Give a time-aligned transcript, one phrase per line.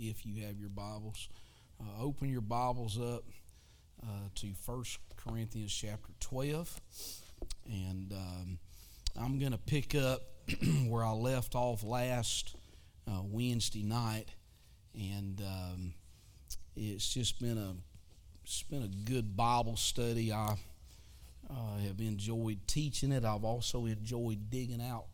[0.00, 1.28] if you have your Bibles.
[1.78, 3.22] Uh, open your Bibles up
[4.02, 4.84] uh, to 1
[5.16, 6.80] Corinthians chapter 12.
[7.66, 8.58] And um,
[9.20, 10.22] I'm going to pick up
[10.88, 12.56] where I left off last
[13.06, 14.30] uh, Wednesday night.
[14.94, 15.94] And um,
[16.76, 17.74] it's just been a,
[18.42, 20.32] it's been a good Bible study.
[20.32, 20.56] I
[21.50, 23.24] uh, have enjoyed teaching it.
[23.24, 25.06] I've also enjoyed digging out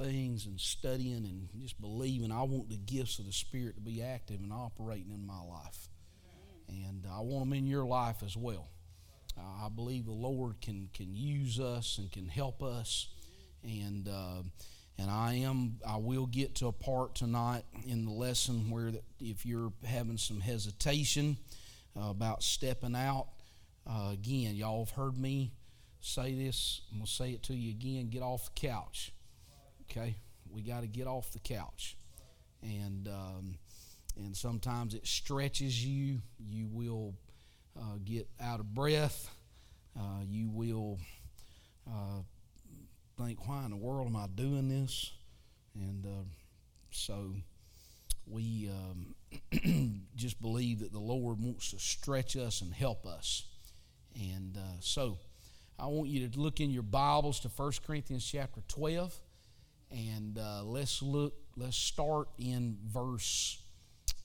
[0.00, 2.32] things and studying and just believing.
[2.32, 5.88] I want the gifts of the Spirit to be active and operating in my life.
[6.68, 8.68] And I want them in your life as well.
[9.38, 13.08] I believe the Lord can, can use us and can help us.
[13.62, 14.42] And, uh,
[14.98, 19.04] and I am, I will get to a part tonight in the lesson where that
[19.18, 21.36] if you're having some hesitation
[21.96, 23.28] about stepping out,
[23.88, 25.52] uh, again, y'all have heard me
[26.00, 26.82] say this.
[26.90, 29.12] I'm going to say it to you again get off the couch
[29.90, 30.14] Okay,
[30.48, 31.96] we got to get off the couch,
[32.62, 33.58] and um,
[34.16, 36.20] and sometimes it stretches you.
[36.38, 37.14] You will
[37.76, 39.28] uh, get out of breath.
[39.98, 41.00] Uh, you will
[41.88, 42.22] uh,
[43.18, 45.10] think, "Why in the world am I doing this?"
[45.74, 46.24] And uh,
[46.92, 47.34] so
[48.28, 53.44] we um, just believe that the Lord wants to stretch us and help us.
[54.14, 55.18] And uh, so
[55.80, 59.18] I want you to look in your Bibles to 1 Corinthians chapter 12.
[59.90, 63.60] And uh, let's look, let's start in verse,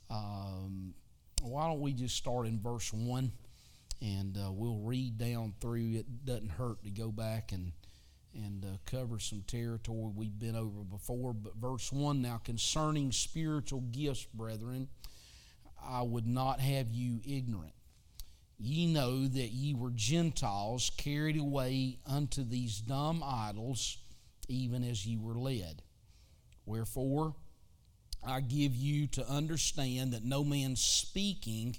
[0.09, 0.94] um,
[1.41, 3.31] why don't we just start in verse 1
[4.02, 5.95] and uh, we'll read down through.
[5.95, 7.72] It doesn't hurt to go back and,
[8.33, 11.33] and uh, cover some territory we've been over before.
[11.33, 14.89] But verse 1 now, concerning spiritual gifts, brethren,
[15.83, 17.73] I would not have you ignorant.
[18.57, 23.97] Ye know that ye were Gentiles carried away unto these dumb idols
[24.47, 25.81] even as you were led.
[26.65, 27.35] Wherefore,
[28.25, 31.75] I give you to understand that no man speaking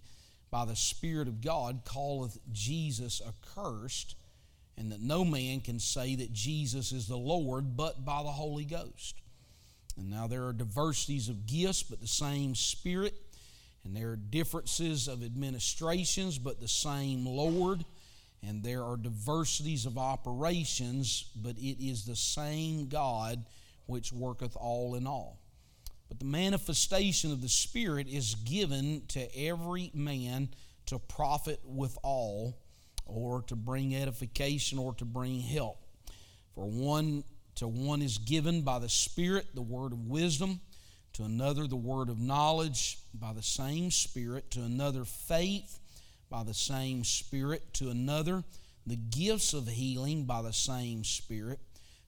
[0.51, 4.15] by the Spirit of God calleth Jesus accursed,
[4.79, 8.65] and that no man can say that Jesus is the Lord but by the Holy
[8.65, 9.17] Ghost.
[9.99, 13.15] And now there are diversities of gifts, but the same Spirit,
[13.85, 17.85] and there are differences of administrations, but the same Lord
[18.47, 23.45] and there are diversities of operations, but it is the same God
[23.87, 25.41] which worketh all in all.
[26.09, 30.51] But the manifestation of the Spirit is given to every man
[30.87, 32.57] to profit withal,
[33.05, 35.79] or to bring edification, or to bring help.
[36.55, 37.25] For one
[37.57, 40.61] to one is given by the Spirit the word of wisdom,
[41.15, 45.81] to another the word of knowledge by the same Spirit, to another faith
[46.29, 48.45] by the same Spirit, to another,
[48.87, 51.61] the gifts of healing by the same Spirit,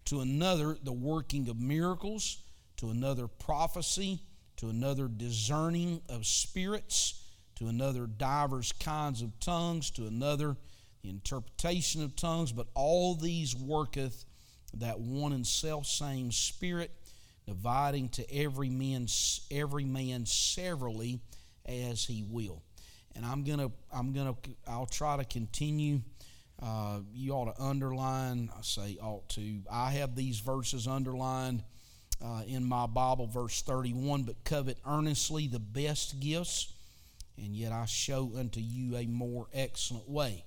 [0.06, 2.38] to another, the working of miracles,
[2.78, 4.20] to another, prophecy,
[4.56, 7.22] to another, discerning of spirits,
[7.56, 10.56] to another, divers kinds of tongues, to another,
[11.02, 12.52] the interpretation of tongues.
[12.52, 14.24] But all these worketh
[14.74, 16.90] that one and self same Spirit,
[17.46, 19.06] dividing to every man,
[19.50, 21.20] every man severally
[21.66, 22.62] as he will
[23.18, 24.36] and I'm gonna I'm gonna
[24.66, 26.00] I'll try to continue.
[26.62, 28.48] Uh, you ought to underline.
[28.56, 29.60] I say ought to.
[29.70, 31.64] I have these verses underlined
[32.24, 34.22] uh, in my Bible, verse 31.
[34.22, 36.72] But covet earnestly the best gifts,
[37.36, 40.44] and yet I show unto you a more excellent way.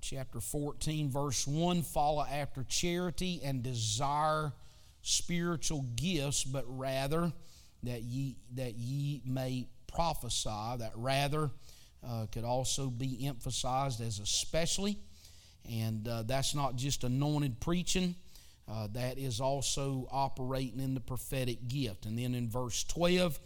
[0.00, 4.52] Chapter 14, verse 1 Follow after charity and desire
[5.02, 7.32] spiritual gifts, but rather
[7.82, 10.48] that ye that ye may prophesy,
[10.78, 11.50] that rather
[12.06, 14.98] uh, could also be emphasized as especially.
[15.70, 18.16] And uh, that's not just anointed preaching,
[18.68, 22.06] uh, that is also operating in the prophetic gift.
[22.06, 23.38] And then in verse 12,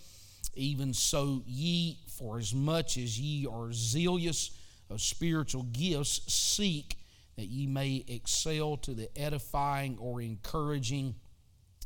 [0.54, 4.50] even so ye, for as much as ye are zealous
[4.88, 6.96] of spiritual gifts, seek
[7.36, 11.14] that ye may excel to the edifying or encouraging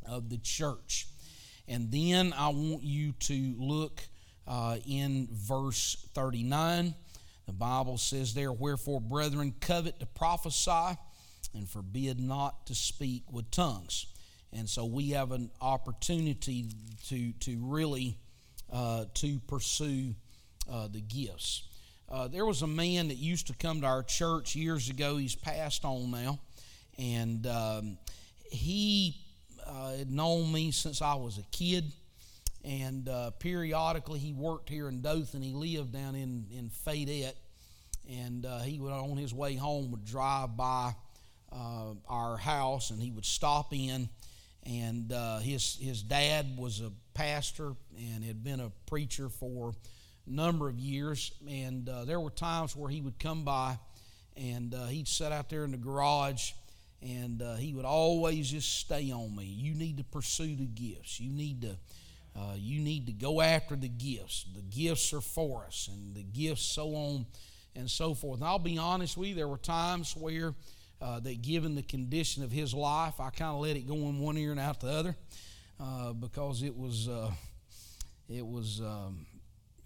[0.07, 1.07] of the church.
[1.67, 4.01] And then I want you to look
[4.47, 6.93] uh, in verse 39.
[7.47, 10.97] The Bible says there, Wherefore, brethren, covet to prophesy
[11.53, 14.07] and forbid not to speak with tongues.
[14.53, 16.67] And so we have an opportunity
[17.07, 18.17] to, to really
[18.71, 20.15] uh, to pursue
[20.71, 21.63] uh, the gifts.
[22.09, 25.17] Uh, there was a man that used to come to our church years ago.
[25.17, 26.39] He's passed on now.
[26.97, 27.97] And um,
[28.49, 29.15] he
[29.65, 31.91] uh, had known me since I was a kid
[32.63, 35.41] and uh, periodically he worked here in Dothan.
[35.41, 37.37] He lived down in in Fayette,
[38.09, 40.93] and uh, he would on his way home would drive by
[41.51, 44.09] uh, our house, and he would stop in,
[44.63, 49.73] and uh, his his dad was a pastor and had been a preacher for
[50.27, 51.31] a number of years.
[51.49, 53.77] And uh, there were times where he would come by,
[54.37, 56.51] and uh, he'd sit out there in the garage,
[57.01, 59.45] and uh, he would always just stay on me.
[59.45, 61.19] You need to pursue the gifts.
[61.19, 61.75] You need to.
[62.35, 64.45] Uh, you need to go after the gifts.
[64.55, 67.25] The gifts are for us, and the gifts so on
[67.75, 68.39] and so forth.
[68.39, 70.53] And I'll be honest with you, there were times where
[71.01, 74.19] uh, that given the condition of his life, I kind of let it go in
[74.19, 75.15] one ear and out the other
[75.79, 77.31] uh, because it was, uh,
[78.29, 79.25] it was, um,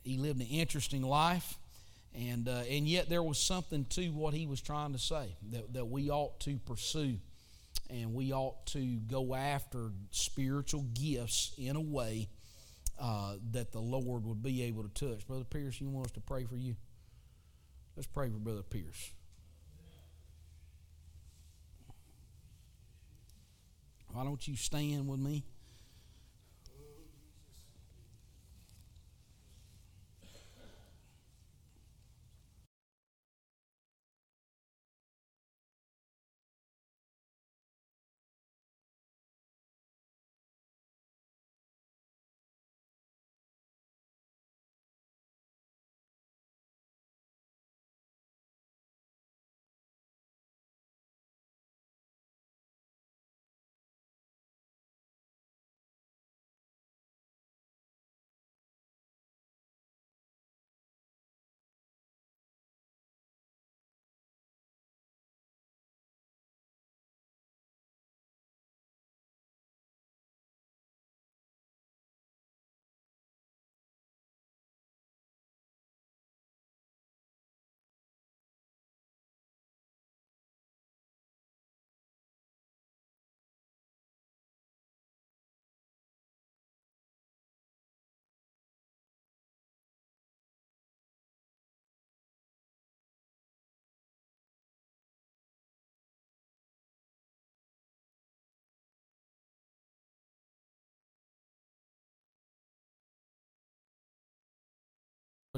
[0.03, 1.57] he lived an interesting life.
[2.13, 5.73] And, uh, and yet there was something to what he was trying to say that,
[5.73, 7.17] that we ought to pursue
[7.89, 12.29] and we ought to go after spiritual gifts in a way
[12.99, 15.27] uh, that the Lord would be able to touch.
[15.27, 16.75] Brother Pierce, you want us to pray for you?
[17.95, 19.11] Let's pray for Brother Pierce.
[24.11, 25.43] Why don't you stand with me?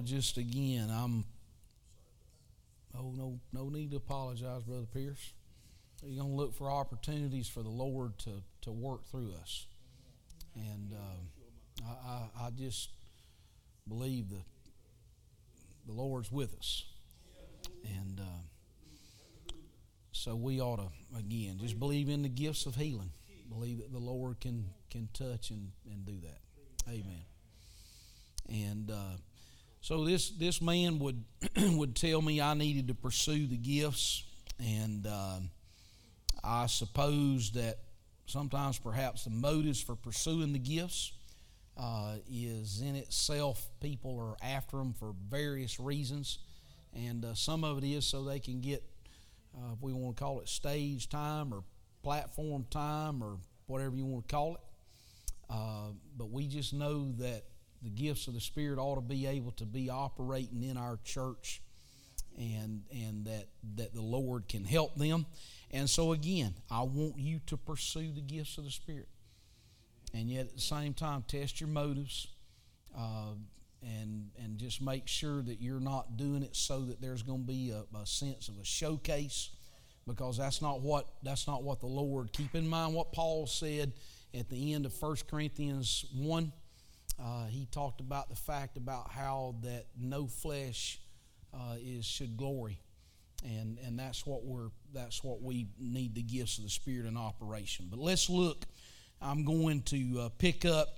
[0.05, 1.25] Just again, I'm.
[2.97, 5.33] Oh no, no need to apologize, brother Pierce.
[6.03, 9.65] You're gonna look for opportunities for the Lord to to work through us,
[10.55, 12.09] and uh, I,
[12.44, 12.89] I, I just
[13.88, 14.44] believe that
[15.85, 16.85] the Lord's with us,
[17.83, 19.53] and uh,
[20.11, 23.11] so we ought to again just believe in the gifts of healing.
[23.49, 26.39] Believe that the Lord can can touch and and do that.
[26.89, 27.23] Amen.
[28.49, 28.91] And.
[28.91, 29.17] Uh,
[29.87, 31.23] so this this man would
[31.77, 34.25] would tell me I needed to pursue the gifts,
[34.59, 35.39] and uh,
[36.43, 37.77] I suppose that
[38.25, 41.13] sometimes perhaps the motives for pursuing the gifts
[41.77, 46.39] uh, is in itself people are after them for various reasons,
[46.93, 48.83] and uh, some of it is so they can get
[49.55, 51.63] uh, if we want to call it stage time or
[52.03, 53.37] platform time or
[53.67, 54.61] whatever you want to call it.
[55.49, 57.45] Uh, but we just know that
[57.81, 61.62] the gifts of the Spirit ought to be able to be operating in our church
[62.38, 65.25] and and that that the Lord can help them.
[65.71, 69.09] And so again, I want you to pursue the gifts of the Spirit.
[70.13, 72.27] And yet at the same time, test your motives
[72.97, 73.33] uh,
[73.81, 77.47] and and just make sure that you're not doing it so that there's going to
[77.47, 79.49] be a, a sense of a showcase
[80.07, 82.31] because that's not what that's not what the Lord.
[82.31, 83.94] Keep in mind what Paul said
[84.33, 86.51] at the end of 1 Corinthians 1
[87.19, 91.00] uh, he talked about the fact about how that no flesh
[91.54, 92.80] uh, is should glory,
[93.44, 97.18] and and that's what we're that's what we need the gifts of the Spirit in
[97.18, 97.88] operation.
[97.90, 98.66] But let's look.
[99.19, 100.90] I'm going to uh, pick up.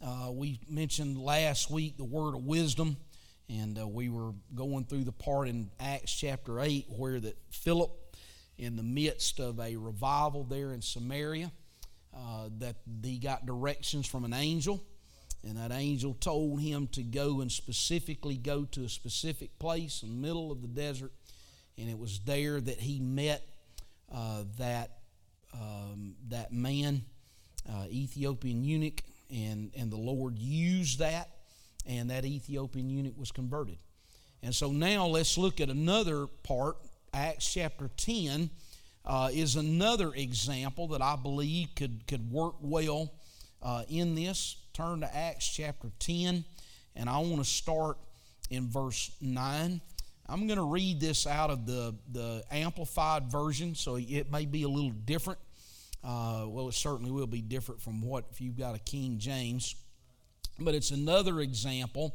[0.00, 2.96] Uh, we mentioned last week the word of wisdom,
[3.50, 7.90] and uh, we were going through the part in Acts chapter eight where that Philip,
[8.56, 11.52] in the midst of a revival there in Samaria,
[12.16, 14.82] uh, that he got directions from an angel
[15.46, 20.08] and that angel told him to go and specifically go to a specific place in
[20.08, 21.12] the middle of the desert.
[21.76, 23.46] And it was there that he met
[24.12, 24.98] uh, that,
[25.54, 27.02] um, that man,
[27.70, 31.28] uh, Ethiopian eunuch, and, and the Lord used that,
[31.86, 33.78] and that Ethiopian eunuch was converted.
[34.42, 36.76] And so now let's look at another part.
[37.14, 38.50] Acts chapter 10
[39.04, 43.12] uh, is another example that I believe could, could work well
[43.62, 46.44] uh, in this turn to Acts chapter 10,
[46.94, 47.96] and I want to start
[48.48, 49.80] in verse 9.
[50.28, 54.62] I'm going to read this out of the, the Amplified Version, so it may be
[54.62, 55.40] a little different.
[56.04, 59.74] Uh, well, it certainly will be different from what if you've got a King James.
[60.60, 62.14] But it's another example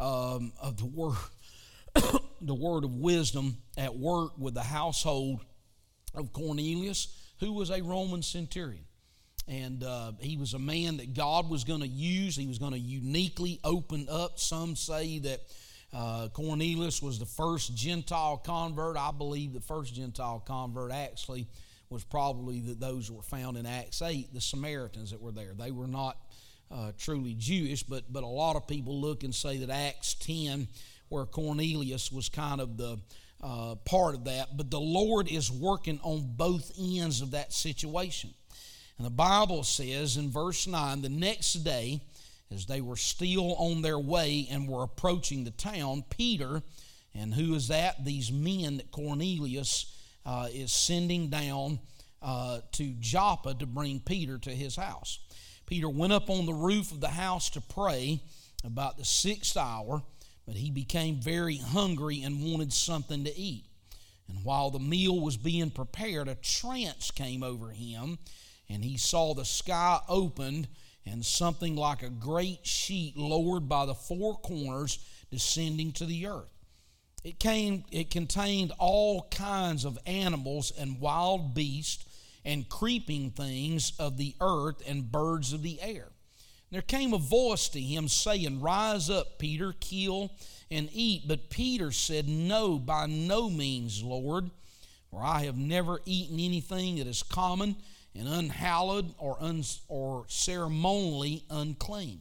[0.00, 1.18] um, of the word,
[2.40, 5.40] the word of wisdom at work with the household
[6.14, 7.08] of Cornelius,
[7.40, 8.87] who was a Roman centurion.
[9.48, 12.36] And uh, he was a man that God was going to use.
[12.36, 14.38] He was going to uniquely open up.
[14.38, 15.40] Some say that
[15.92, 18.96] uh, Cornelius was the first Gentile convert.
[18.96, 21.46] I believe the first Gentile convert actually
[21.90, 25.54] was probably the, those were found in Acts 8, the Samaritans that were there.
[25.58, 26.18] They were not
[26.70, 30.68] uh, truly Jewish, but, but a lot of people look and say that Acts 10,
[31.08, 32.98] where Cornelius was kind of the
[33.42, 34.56] uh, part of that.
[34.56, 38.34] But the Lord is working on both ends of that situation.
[38.98, 42.00] And the Bible says in verse 9, the next day,
[42.50, 46.62] as they were still on their way and were approaching the town, Peter,
[47.14, 48.04] and who is that?
[48.04, 49.94] These men that Cornelius
[50.26, 51.78] uh, is sending down
[52.22, 55.20] uh, to Joppa to bring Peter to his house.
[55.66, 58.20] Peter went up on the roof of the house to pray
[58.64, 60.02] about the sixth hour,
[60.46, 63.64] but he became very hungry and wanted something to eat.
[64.28, 68.18] And while the meal was being prepared, a trance came over him,
[68.70, 70.68] and he saw the sky opened
[71.06, 74.98] and something like a great sheet lowered by the four corners
[75.30, 76.52] descending to the earth.
[77.24, 82.04] It came it contained all kinds of animals and wild beasts
[82.44, 86.08] and creeping things of the earth and birds of the air.
[86.70, 90.30] There came a voice to him saying, Rise up, Peter, kill
[90.70, 91.22] and eat.
[91.26, 94.50] But Peter said, No, by no means, Lord,
[95.10, 97.76] for I have never eaten anything that is common
[98.14, 102.20] and unhallowed or, un, or ceremonially unclean.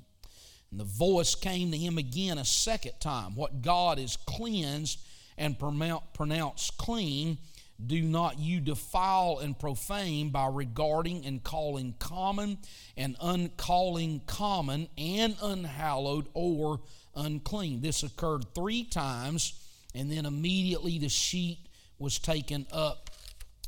[0.72, 5.00] And the voice came to him again a second time What God is cleansed
[5.38, 7.38] and pronounced clean,
[7.86, 12.58] do not you defile and profane by regarding and calling common
[12.96, 16.82] and uncalling common and unhallowed or
[17.16, 17.82] unclean.
[17.82, 19.54] This occurred three times,
[19.94, 21.60] and then immediately the sheet
[22.00, 23.12] was taken up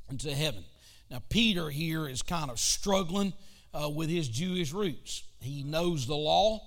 [0.09, 0.63] into heaven.
[1.09, 3.33] Now, Peter here is kind of struggling
[3.73, 5.23] uh, with his Jewish roots.
[5.41, 6.61] He knows the law.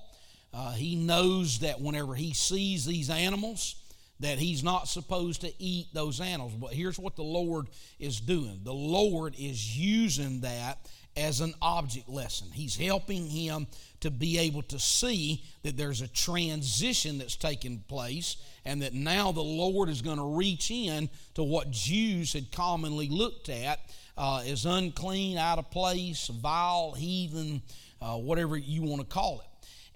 [0.52, 3.76] Uh, he knows that whenever he sees these animals,
[4.20, 6.54] that he's not supposed to eat those animals.
[6.54, 7.68] But here's what the Lord
[7.98, 10.78] is doing the Lord is using that
[11.16, 12.48] as an object lesson.
[12.52, 13.66] He's helping him
[14.00, 19.30] to be able to see that there's a transition that's taking place and that now
[19.32, 23.80] the Lord is going to reach in to what Jews had commonly looked at
[24.16, 27.62] uh, as unclean, out of place, vile, heathen,
[28.00, 29.46] uh, whatever you want to call it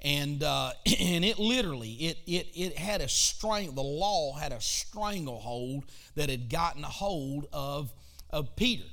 [0.03, 0.71] and uh,
[1.01, 3.75] and it literally it it it had a strength.
[3.75, 7.93] The law had a stranglehold that had gotten a hold of
[8.31, 8.85] of Peter,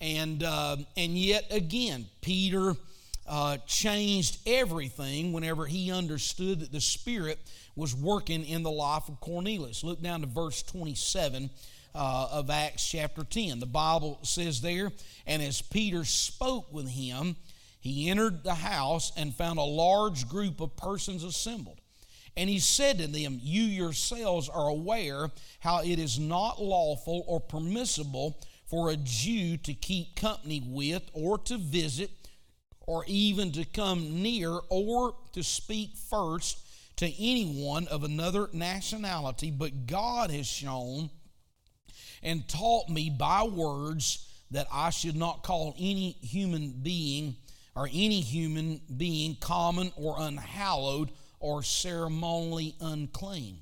[0.00, 2.74] and uh, and yet again Peter
[3.26, 7.38] uh, changed everything whenever he understood that the Spirit
[7.76, 9.82] was working in the life of Cornelius.
[9.82, 11.50] Look down to verse twenty seven.
[11.92, 13.58] Uh, of Acts chapter 10.
[13.58, 14.92] The Bible says there,
[15.26, 17.34] and as Peter spoke with him,
[17.80, 21.80] he entered the house and found a large group of persons assembled.
[22.36, 27.40] And he said to them, You yourselves are aware how it is not lawful or
[27.40, 32.10] permissible for a Jew to keep company with, or to visit,
[32.80, 36.58] or even to come near, or to speak first
[36.96, 39.50] to anyone of another nationality.
[39.50, 41.10] But God has shown
[42.22, 47.36] and taught me by words that I should not call any human being
[47.76, 53.60] or any human being common or unhallowed or ceremonially unclean.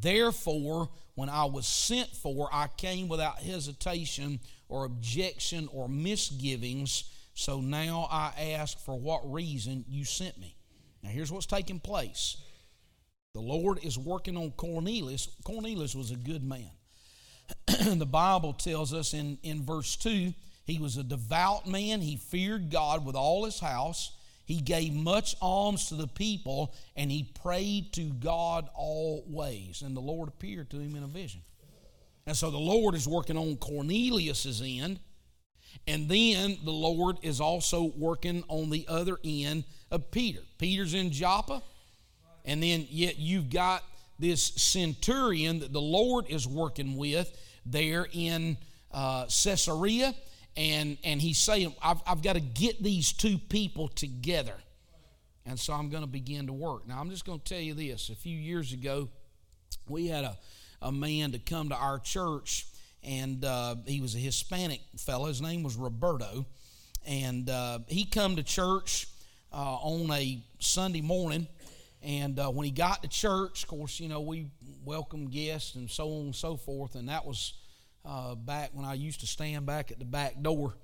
[0.00, 7.04] Therefore, when I was sent for, I came without hesitation or objection or misgivings.
[7.34, 10.56] So now I ask for what reason you sent me.
[11.02, 12.38] Now, here's what's taking place
[13.34, 15.28] the Lord is working on Cornelius.
[15.44, 16.70] Cornelius was a good man.
[17.66, 20.32] the Bible tells us in, in verse 2
[20.64, 22.00] he was a devout man.
[22.00, 24.12] He feared God with all his house.
[24.46, 29.82] He gave much alms to the people, and he prayed to God always.
[29.82, 31.42] And the Lord appeared to him in a vision.
[32.26, 35.00] And so the Lord is working on Cornelius's end,
[35.86, 40.40] and then the Lord is also working on the other end of Peter.
[40.58, 41.62] Peter's in Joppa,
[42.46, 43.82] and then yet you've got
[44.18, 48.56] this centurion that the Lord is working with there in
[48.92, 50.14] uh, Caesarea
[50.56, 54.54] and and he's saying I've, I've got to get these two people together.
[55.46, 56.86] And so i'm going to begin to work.
[56.86, 58.08] Now i'm just going to tell you this.
[58.08, 59.08] A few years ago
[59.88, 60.38] we had a,
[60.80, 62.66] a man to come to our church
[63.02, 65.26] and uh, he was a hispanic fellow.
[65.26, 66.46] His name was roberto.
[67.06, 69.08] And uh, he come to church
[69.52, 71.46] uh, on a Sunday morning.
[72.04, 74.48] And uh, when he got to church, of course, you know, we
[74.84, 76.96] welcome guests and so on and so forth.
[76.96, 77.54] And that was
[78.04, 80.74] uh, back when I used to stand back at the back door.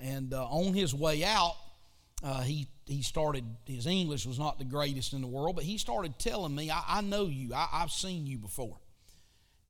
[0.00, 1.54] And uh, on his way out,
[2.22, 5.78] uh, he he started his English was not the greatest in the world, but he
[5.78, 7.54] started telling me, "I, I know you.
[7.54, 8.76] I, have seen you before."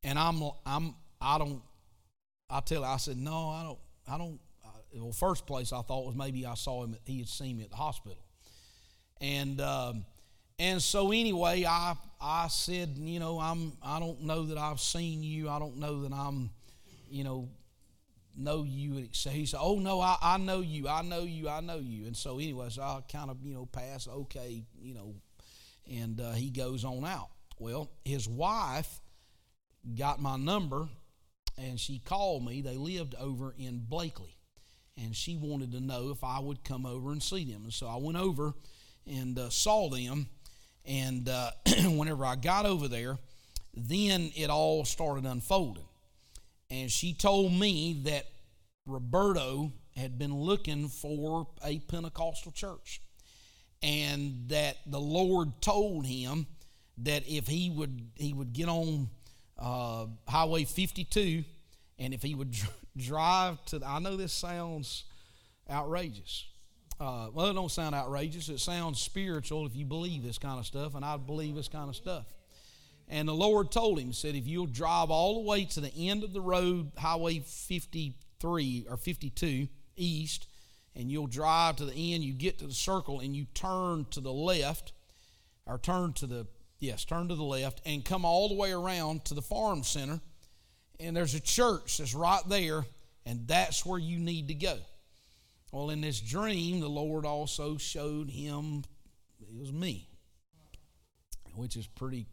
[0.03, 1.63] And I'm I'm I don't.
[2.51, 3.51] I tell I said no.
[3.51, 3.79] I don't.
[4.11, 4.41] I don't.
[4.95, 6.97] well, first place I thought was maybe I saw him.
[7.05, 8.25] He had seen me at the hospital,
[9.21, 10.07] and um,
[10.59, 15.23] and so anyway, I I said, you know, I'm I don't know that I've seen
[15.23, 15.49] you.
[15.49, 16.51] I don't know that I'm,
[17.09, 17.49] you know,
[18.37, 18.97] know you.
[18.97, 20.89] And he said, oh no, I, I know you.
[20.89, 21.49] I know you.
[21.49, 22.07] I know you.
[22.07, 25.15] And so anyway, so I kind of you know pass okay, you know,
[25.91, 27.29] and uh, he goes on out.
[27.59, 29.01] Well, his wife
[29.97, 30.89] got my number,
[31.57, 32.63] and she called me.
[32.63, 34.37] They lived over in Blakely,
[34.97, 37.65] and she wanted to know if I would come over and see them.
[37.65, 38.55] And so I went over
[39.07, 40.29] and uh, saw them
[40.89, 41.51] and uh,
[41.85, 43.19] whenever I got over there,
[43.75, 45.85] then it all started unfolding.
[46.71, 48.27] And she told me that
[48.87, 53.01] Roberto had been looking for a Pentecostal church.
[53.83, 56.47] And that the Lord told him
[56.99, 59.09] that if he would he would get on
[59.57, 61.45] uh, Highway 52,
[61.99, 62.57] and if he would
[62.97, 65.05] drive to, the, I know this sounds
[65.71, 66.47] outrageous,
[67.01, 68.49] uh, well, it don't sound outrageous.
[68.49, 71.89] It sounds spiritual if you believe this kind of stuff, and I believe this kind
[71.89, 72.27] of stuff.
[73.09, 76.09] And the Lord told him, He said, if you'll drive all the way to the
[76.09, 80.47] end of the road, Highway 53 or 52 east,
[80.95, 84.21] and you'll drive to the end, you get to the circle, and you turn to
[84.21, 84.93] the left,
[85.67, 86.47] or turn to the,
[86.81, 90.21] yes, turn to the left, and come all the way around to the farm center,
[90.99, 92.85] and there's a church that's right there,
[93.25, 94.79] and that's where you need to go.
[95.71, 98.85] Well, in this dream, the Lord also showed him
[99.41, 100.09] it was me,
[101.55, 102.27] which is pretty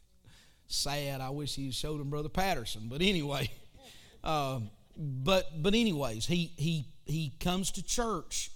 [0.66, 1.22] sad.
[1.22, 3.50] I wish he showed him Brother Patterson, but anyway,
[4.22, 4.60] uh,
[4.96, 8.50] but but anyways, he he he comes to church,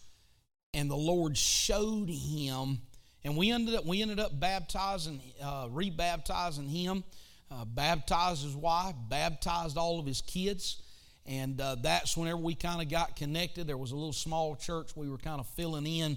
[0.74, 2.78] and the Lord showed him,
[3.24, 7.04] and we ended up we ended up baptizing, uh, rebaptizing him,
[7.50, 10.83] uh, baptized his wife, baptized all of his kids.
[11.30, 13.68] And uh, that's whenever we kind of got connected.
[13.68, 16.16] There was a little small church we were kind of filling in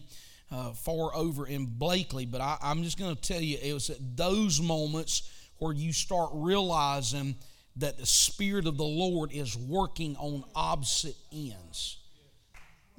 [0.51, 2.25] uh, for over in Blakely.
[2.25, 5.93] But I, I'm just going to tell you, it was at those moments where you
[5.93, 7.35] start realizing
[7.75, 11.99] that the Spirit of the Lord is working on opposite ends.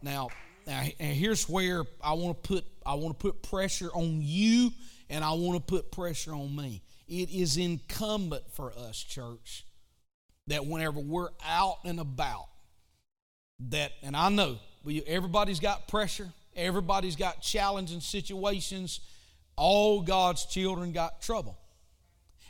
[0.00, 0.28] Now,
[0.68, 4.70] now here's where I want to put I want to put pressure on you
[5.10, 6.82] and I want to put pressure on me.
[7.08, 9.64] It is incumbent for us, church,
[10.48, 12.48] that whenever we're out and about,
[13.70, 14.58] that, and I know
[15.06, 19.00] everybody's got pressure, everybody's got challenging situations,
[19.56, 21.58] all God's children got trouble.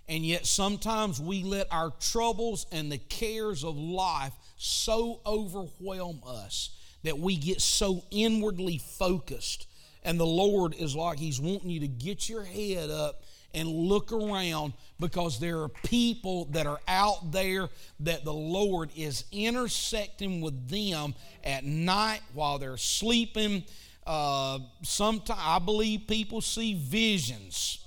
[0.09, 6.70] And yet sometimes we let our troubles and the cares of life so overwhelm us
[7.04, 9.66] that we get so inwardly focused.
[10.02, 13.22] And the Lord is like He's wanting you to get your head up
[13.54, 14.74] and look around
[15.05, 17.69] because there are people that are out there
[18.01, 21.14] that the Lord is intersecting with them
[21.45, 23.64] at night while they're sleeping.
[24.07, 27.85] Uh, sometimes I believe people see visions.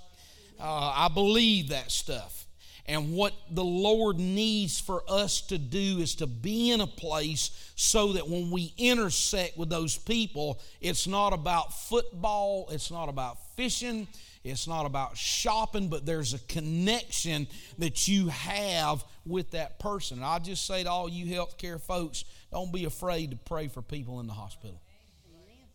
[0.60, 2.46] Uh, I believe that stuff.
[2.86, 7.74] And what the Lord needs for us to do is to be in a place
[7.76, 13.40] so that when we intersect with those people, it's not about football, it's not about
[13.56, 14.08] fishing,
[14.44, 17.48] it's not about shopping, but there's a connection
[17.78, 20.18] that you have with that person.
[20.18, 23.82] And I just say to all you healthcare folks, don't be afraid to pray for
[23.82, 24.82] people in the hospital.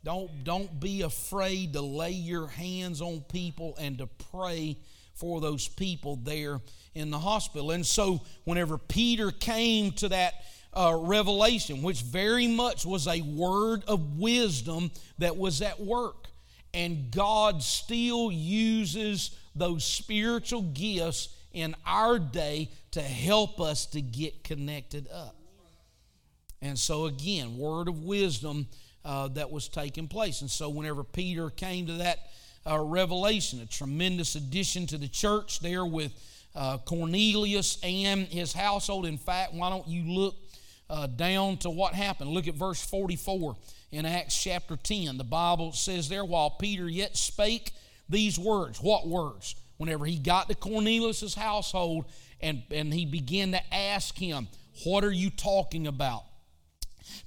[0.05, 4.77] Don't, don't be afraid to lay your hands on people and to pray
[5.15, 6.61] for those people there
[6.95, 7.71] in the hospital.
[7.71, 10.35] And so, whenever Peter came to that
[10.73, 16.29] uh, revelation, which very much was a word of wisdom that was at work,
[16.75, 24.45] and God still uses those spiritual gifts in our day to help us to get
[24.45, 25.37] connected up.
[26.63, 28.69] And so, again, word of wisdom
[29.05, 30.41] uh, that was taking place.
[30.41, 32.19] And so, whenever Peter came to that
[32.65, 36.13] uh, revelation, a tremendous addition to the church there with
[36.55, 39.07] uh, Cornelius and his household.
[39.07, 40.37] In fact, why don't you look
[40.89, 42.31] uh, down to what happened?
[42.31, 43.57] Look at verse 44
[43.93, 45.19] in Acts chapter 10.
[45.19, 47.73] The Bible says there, while Peter yet spake
[48.09, 48.81] these words.
[48.81, 49.55] What words?
[49.77, 52.07] Whenever he got to Cornelius' household
[52.41, 54.49] and, and he began to ask him,
[54.85, 56.25] What are you talking about?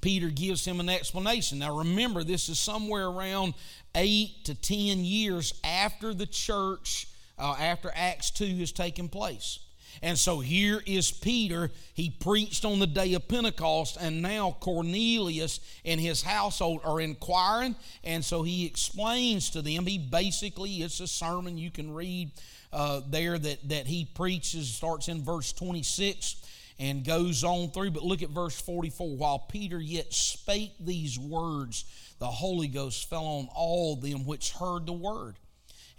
[0.01, 1.59] Peter gives him an explanation.
[1.59, 3.53] Now remember, this is somewhere around
[3.93, 9.59] eight to ten years after the church, uh, after Acts 2 has taken place.
[10.01, 11.71] And so here is Peter.
[11.93, 17.75] He preached on the day of Pentecost, and now Cornelius and his household are inquiring.
[18.03, 19.85] And so he explains to them.
[19.85, 22.31] He basically, it's a sermon you can read
[22.73, 26.35] uh, there that, that he preaches, starts in verse 26
[26.77, 27.91] and goes on through.
[27.91, 29.15] But look at verse 44.
[29.15, 31.85] While Peter yet spake these words,
[32.19, 35.35] the Holy Ghost fell on all them which heard the word.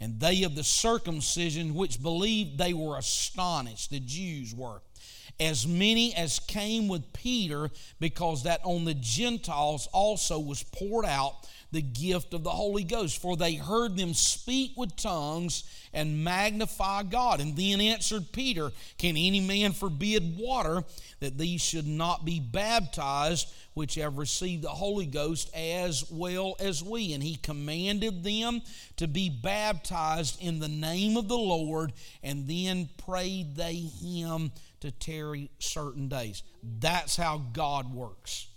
[0.00, 4.82] And they of the circumcision which believed, they were astonished, the Jews were.
[5.40, 11.46] As many as came with Peter, because that on the Gentiles also was poured out
[11.72, 13.20] the gift of the Holy Ghost.
[13.20, 17.40] For they heard them speak with tongues and magnify God.
[17.40, 20.84] And then answered Peter, Can any man forbid water
[21.20, 26.82] that these should not be baptized, which have received the Holy Ghost as well as
[26.82, 27.12] we?
[27.12, 28.62] And he commanded them
[28.96, 34.90] to be baptized in the name of the Lord, and then prayed they him to
[34.90, 36.42] tarry certain days.
[36.80, 38.48] That's how God works.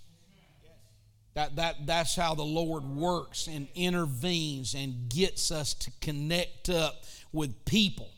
[1.39, 7.05] That, that, that's how the Lord works and intervenes and gets us to connect up
[7.31, 8.11] with people.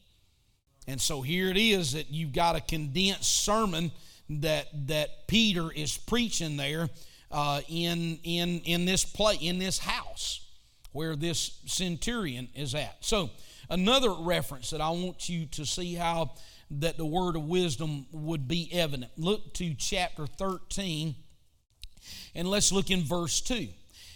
[0.88, 3.92] And so here it is that you've got a condensed sermon
[4.28, 6.90] that, that Peter is preaching there
[7.30, 10.44] uh, in, in, in this play, in this house
[10.92, 12.98] where this centurion is at.
[13.02, 13.30] So
[13.70, 16.32] another reference that I want you to see how
[16.72, 19.12] that the word of wisdom would be evident.
[19.16, 21.14] Look to chapter 13
[22.36, 23.68] and let's look in verse 2.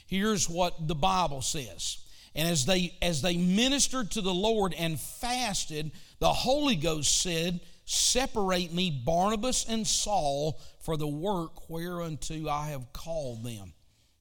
[0.08, 1.98] Here's what the Bible says.
[2.36, 7.62] And as they as they ministered to the Lord and fasted, the Holy Ghost said,
[7.86, 13.74] Separate me Barnabas and Saul for the work whereunto I have called them.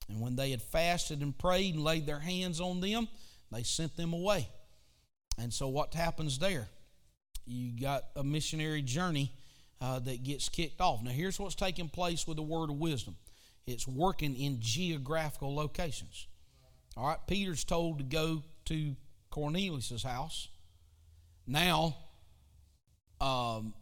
[0.09, 3.09] And when they had fasted and prayed and laid their hands on them,
[3.51, 4.49] they sent them away.
[5.39, 6.69] And so what happens there?
[7.47, 9.33] You got a missionary journey
[9.81, 11.03] uh, that gets kicked off.
[11.03, 13.17] Now here's what's taking place with the word of wisdom.
[13.67, 16.27] It's working in geographical locations.
[16.97, 18.97] All right, Peter's told to go to
[19.31, 20.49] Cornelius' house.
[21.47, 21.97] Now,
[23.21, 23.75] um,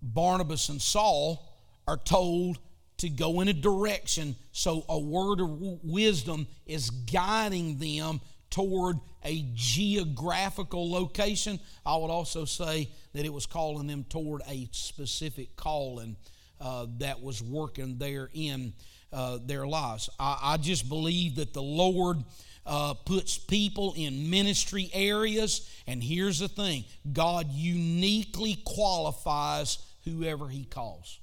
[0.00, 1.46] Barnabas and Saul
[1.86, 2.58] are told
[2.98, 5.48] to go in a direction so a word of
[5.82, 8.20] wisdom is guiding them
[8.50, 11.60] toward a geographical location.
[11.84, 16.16] I would also say that it was calling them toward a specific calling
[16.60, 18.72] uh, that was working there in
[19.12, 20.08] uh, their lives.
[20.18, 22.22] I, I, just believe that the Lord
[22.64, 30.64] uh, puts people in ministry areas, and here's the thing God uniquely qualifies whoever He
[30.64, 31.18] calls.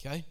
[0.00, 0.24] Okay?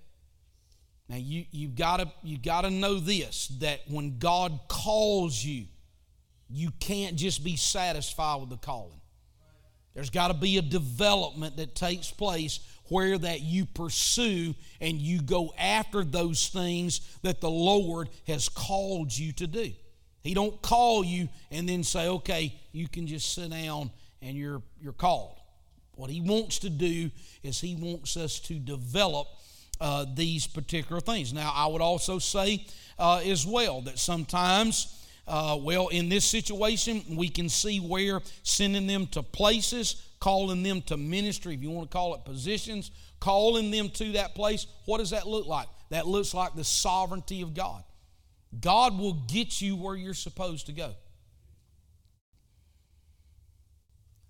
[1.08, 5.66] Now you you've got to you got to know this that when God calls you,
[6.50, 9.02] you can't just be satisfied with the calling.
[9.96, 12.60] There's got to be a development that takes place
[12.90, 19.16] where that you pursue and you go after those things that the Lord has called
[19.16, 19.72] you to do.
[20.22, 24.62] He don't call you and then say, "Okay, you can just sit down and you're
[24.82, 25.38] you're called."
[25.96, 27.12] What he wants to do
[27.44, 29.28] is he wants us to develop
[29.82, 31.34] uh, these particular things.
[31.34, 32.66] Now, I would also say
[32.98, 34.96] uh, as well that sometimes.
[35.28, 40.82] Uh, well, in this situation, we can see where sending them to places calling them
[40.84, 44.68] to ministry, if you want to call it positions, calling them to that place.
[44.86, 45.68] What does that look like?
[45.90, 47.84] That looks like the sovereignty of God.
[48.60, 50.94] God will get you where you're supposed to go.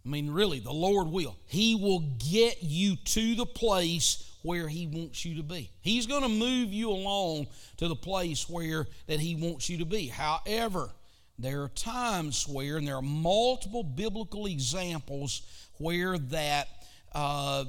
[0.06, 1.38] I mean, really, the Lord will.
[1.46, 2.00] He will
[2.30, 5.72] get you to the place where He wants you to be.
[5.82, 7.48] He's going to move you along
[7.78, 10.08] to the place where that He wants you to be.
[10.08, 10.90] However,
[11.40, 15.42] there are times where, and there are multiple biblical examples
[15.78, 16.68] where that
[17.16, 17.64] uh,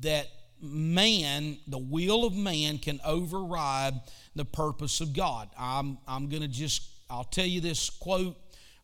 [0.00, 0.28] that
[0.62, 3.94] man, the will of man, can override
[4.36, 5.50] the purpose of God.
[5.58, 8.36] I'm I'm going to just I'll tell you this quote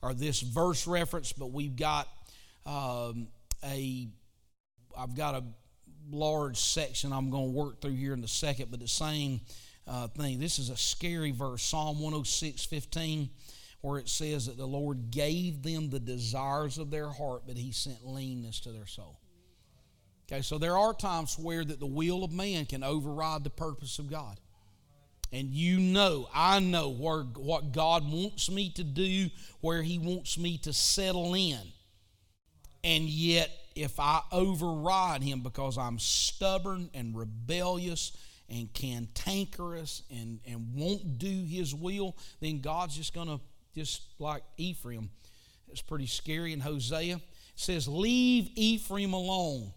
[0.03, 2.09] or this verse reference, but we've got
[2.67, 3.29] um,
[3.65, 4.09] a
[4.99, 5.45] I've got a
[6.11, 9.41] large section I'm going to work through here in a second, but the same
[9.87, 10.41] uh, thing.
[10.41, 13.31] This is a scary verse, Psalm 106, 15
[13.83, 17.73] where it says that the Lord gave them the desires of their heart, but He
[17.73, 19.21] sent leanness to their soul.
[20.27, 23.99] Okay, so there are times where that the will of man can override the purpose
[23.99, 24.41] of God.
[25.33, 29.29] And you know, I know where, what God wants me to do,
[29.61, 31.61] where He wants me to settle in.
[32.85, 38.13] And yet, if I override Him because I'm stubborn and rebellious
[38.53, 43.41] and cantankerous and, and won't do his will, then God's just going to,
[43.75, 45.11] just like Ephraim,
[45.69, 47.21] it's pretty scary in Hosea.
[47.55, 49.73] Says, Leave Ephraim alone.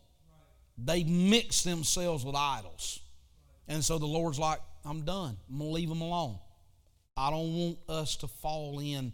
[0.78, 3.00] They mix themselves with idols.
[3.68, 5.38] And so the Lord's like, I'm done.
[5.50, 6.38] I'm going to leave them alone.
[7.18, 9.14] I don't want us to fall in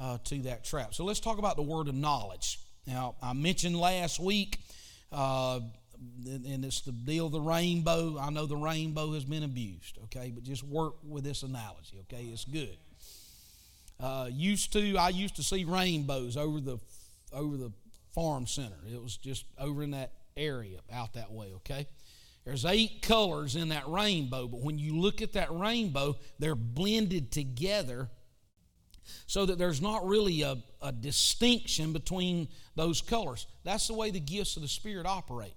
[0.00, 0.94] uh, to that trap.
[0.94, 2.58] So let's talk about the word of knowledge.
[2.86, 4.60] Now, I mentioned last week,
[5.12, 5.60] uh,
[6.26, 8.18] and it's the deal of the rainbow.
[8.18, 12.24] I know the rainbow has been abused, okay, but just work with this analogy, okay?
[12.24, 12.76] It's good.
[13.98, 16.78] Uh, used to, I used to see rainbows over the
[17.32, 17.72] over the
[18.14, 18.76] farm center.
[18.92, 21.86] It was just over in that area, out that way, okay?
[22.44, 27.32] There's eight colors in that rainbow, but when you look at that rainbow, they're blended
[27.32, 28.08] together
[29.26, 33.46] so that there's not really a, a distinction between those colors.
[33.64, 35.54] That's the way the gifts of the Spirit operate.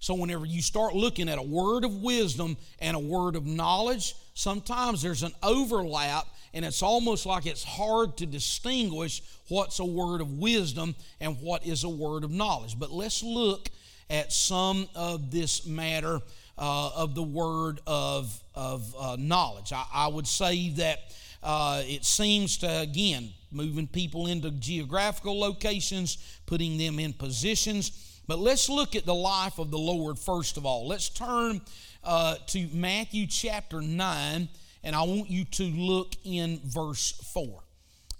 [0.00, 4.14] So, whenever you start looking at a word of wisdom and a word of knowledge,
[4.32, 10.22] sometimes there's an overlap, and it's almost like it's hard to distinguish what's a word
[10.22, 12.78] of wisdom and what is a word of knowledge.
[12.78, 13.68] But let's look
[14.08, 16.20] at some of this matter
[16.56, 19.70] uh, of the word of, of uh, knowledge.
[19.72, 20.98] I, I, would say that
[21.42, 28.09] uh, it seems to, again, moving people into geographical locations, putting them in positions.
[28.30, 30.86] But let's look at the life of the Lord first of all.
[30.86, 31.60] Let's turn
[32.04, 34.48] uh, to Matthew chapter 9,
[34.84, 37.60] and I want you to look in verse 4.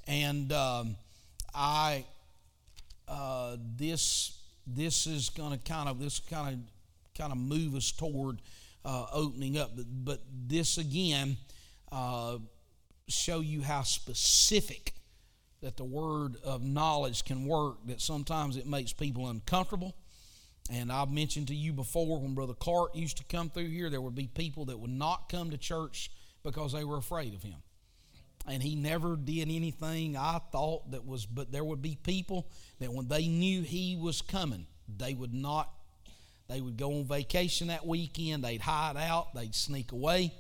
[0.08, 0.96] And um,
[1.54, 2.06] I,
[3.06, 6.60] uh, this this is going to kind of this kind of
[7.16, 8.42] kind of move us toward
[8.84, 9.76] uh, opening up.
[9.76, 11.36] But, but this again
[11.92, 12.38] uh,
[13.06, 14.92] show you how specific
[15.62, 17.76] that the word of knowledge can work.
[17.86, 19.94] That sometimes it makes people uncomfortable.
[20.70, 24.00] And I've mentioned to you before when Brother Clark used to come through here, there
[24.00, 26.10] would be people that would not come to church
[26.42, 27.56] because they were afraid of him.
[28.46, 32.92] And he never did anything I thought that was, but there would be people that
[32.92, 35.70] when they knew he was coming, they would not,
[36.48, 40.32] they would go on vacation that weekend, they'd hide out, they'd sneak away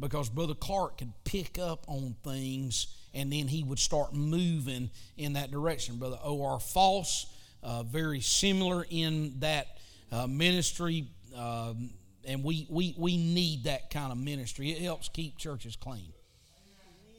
[0.00, 5.34] because Brother Clark could pick up on things and then he would start moving in
[5.34, 5.96] that direction.
[5.96, 6.58] Brother O.R.
[6.58, 7.26] Fauss,
[7.62, 9.66] uh, very similar in that
[10.10, 11.90] uh, ministry, um,
[12.24, 14.70] and we, we, we need that kind of ministry.
[14.70, 16.12] It helps keep churches clean.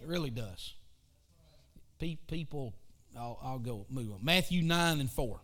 [0.01, 0.73] It really does.
[2.27, 2.73] People,
[3.17, 4.19] I'll, I'll go move on.
[4.21, 5.39] Matthew 9 and 4.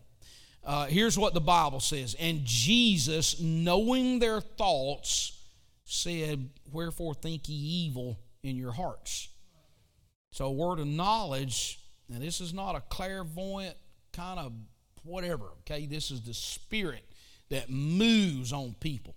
[0.65, 2.15] Uh, here's what the Bible says.
[2.19, 5.39] And Jesus, knowing their thoughts,
[5.85, 9.29] said, Wherefore think ye evil in your hearts?
[10.31, 11.79] So, a word of knowledge,
[12.13, 13.75] and this is not a clairvoyant
[14.13, 14.53] kind of
[15.03, 15.85] whatever, okay?
[15.85, 17.03] This is the spirit
[17.49, 19.15] that moves on people.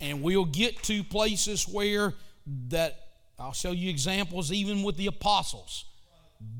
[0.00, 2.12] And we'll get to places where
[2.68, 3.00] that
[3.38, 5.86] I'll show you examples even with the apostles.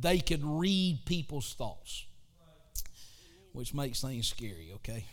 [0.00, 2.06] They could read people's thoughts,
[3.52, 5.04] which makes things scary, okay?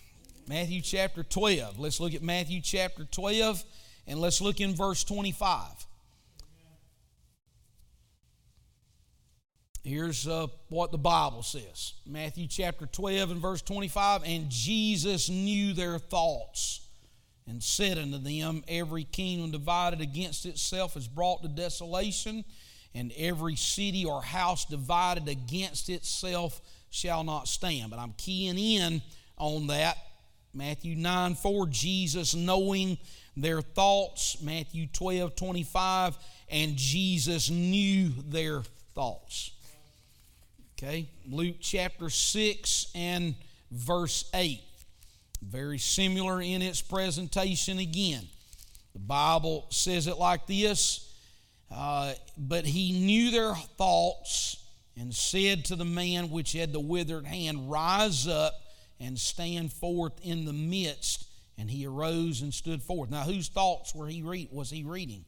[0.48, 1.80] Matthew chapter 12.
[1.80, 3.64] Let's look at Matthew chapter 12
[4.08, 5.86] and let's look in verse 25.
[9.84, 14.24] Here's uh, what the Bible says Matthew chapter 12 and verse 25.
[14.26, 16.88] And Jesus knew their thoughts
[17.48, 22.46] and said unto them, Every kingdom divided against itself is brought to desolation,
[22.96, 27.90] and every city or house divided against itself shall not stand.
[27.90, 29.02] But I'm keying in
[29.38, 29.98] on that.
[30.54, 32.98] Matthew 9 4, Jesus knowing
[33.36, 34.42] their thoughts.
[34.42, 36.18] Matthew 12 25,
[36.48, 38.62] and Jesus knew their
[38.96, 39.52] thoughts.
[40.78, 43.36] Okay, Luke chapter 6 and
[43.72, 44.60] verse 8.
[45.42, 48.28] Very similar in its presentation again.
[48.94, 51.14] The Bible says it like this
[51.72, 54.58] uh, But he knew their thoughts
[54.98, 58.54] and said to the man which had the withered hand, Rise up
[59.00, 61.28] and stand forth in the midst.
[61.58, 63.12] And he arose and stood forth.
[63.12, 65.26] Now, whose thoughts were he read, was he reading?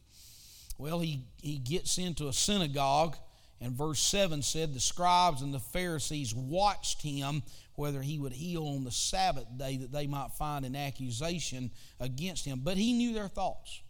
[0.76, 3.16] Well, he, he gets into a synagogue,
[3.60, 7.42] and verse 7 said, The scribes and the Pharisees watched him
[7.74, 12.44] whether he would heal on the Sabbath day that they might find an accusation against
[12.44, 12.60] him.
[12.62, 13.80] But he knew their thoughts.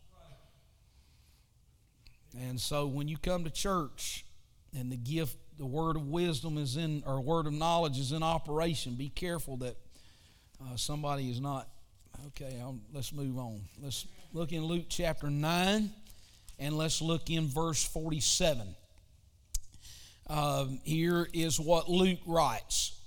[2.39, 4.25] And so when you come to church
[4.77, 8.23] and the gift, the word of wisdom is in, or word of knowledge is in
[8.23, 9.77] operation, be careful that
[10.61, 11.69] uh, somebody is not.
[12.29, 13.63] Okay, I'll, let's move on.
[13.83, 15.91] Let's look in Luke chapter 9
[16.59, 18.75] and let's look in verse 47.
[20.29, 23.01] Um, here is what Luke writes.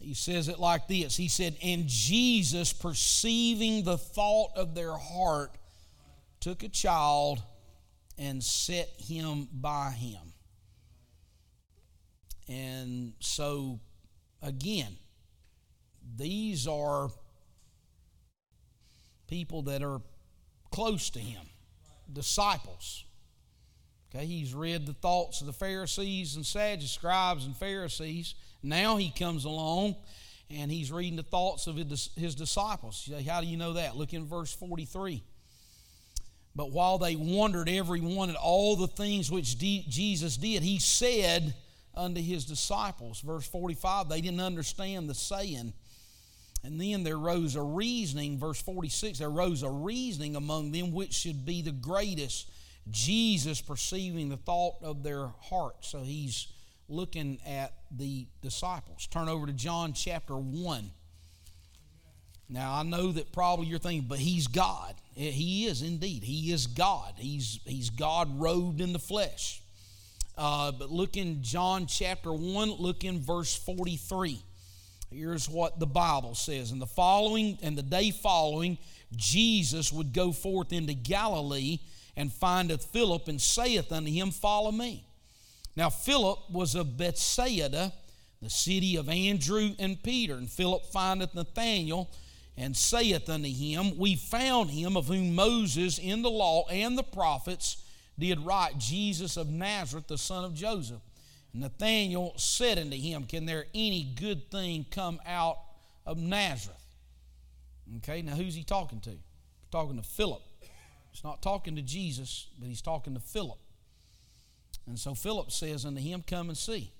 [0.00, 5.52] He says it like this He said, And Jesus, perceiving the thought of their heart,
[6.40, 7.42] took a child
[8.18, 10.32] and set him by him.
[12.48, 13.80] And so,
[14.42, 14.96] again,
[16.16, 17.10] these are
[19.26, 20.00] people that are
[20.70, 21.42] close to him,
[22.12, 23.05] disciples.
[24.16, 28.34] Okay, he's read the thoughts of the Pharisees and Sadducees, scribes and Pharisees.
[28.62, 29.96] Now he comes along
[30.48, 33.10] and he's reading the thoughts of his disciples.
[33.28, 33.96] How do you know that?
[33.96, 35.22] Look in verse 43.
[36.54, 41.54] But while they wondered every one at all the things which Jesus did, he said
[41.94, 45.74] unto his disciples, verse 45, they didn't understand the saying.
[46.64, 51.12] And then there rose a reasoning, verse 46, there rose a reasoning among them which
[51.12, 52.50] should be the greatest.
[52.90, 55.76] Jesus perceiving the thought of their heart.
[55.80, 56.48] So he's
[56.88, 59.06] looking at the disciples.
[59.08, 60.90] Turn over to John chapter 1.
[62.48, 64.94] Now, I know that probably you're thinking, but he's God.
[65.14, 66.22] He is indeed.
[66.22, 67.14] He is God.
[67.16, 69.60] He's, he's God robed in the flesh.
[70.38, 74.38] Uh, but look in John chapter 1, look in verse 43.
[75.10, 76.72] Here's what the Bible says.
[76.72, 78.78] In the following, and the day following,
[79.16, 81.78] Jesus would go forth into Galilee
[82.16, 85.04] and findeth Philip and saith unto him, Follow me.
[85.76, 87.92] Now, Philip was of Bethsaida,
[88.40, 90.34] the city of Andrew and Peter.
[90.34, 92.10] And Philip findeth Nathanael
[92.56, 97.02] and saith unto him, We found him of whom Moses in the law and the
[97.02, 97.82] prophets
[98.18, 101.02] did write, Jesus of Nazareth, the son of Joseph.
[101.52, 105.58] Nathanael said unto him, Can there any good thing come out
[106.06, 106.76] of Nazareth?
[107.98, 109.12] Okay, now who's he talking to?
[109.70, 110.42] Talking to Philip.
[111.16, 113.58] He's not talking to Jesus, but he's talking to Philip.
[114.86, 116.92] And so Philip says unto him, Come and see.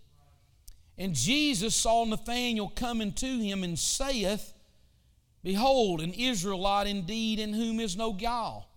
[0.97, 4.55] And Jesus saw Nathanael coming to him and saith,
[5.45, 8.71] Behold, an Israelite indeed in whom is no guile.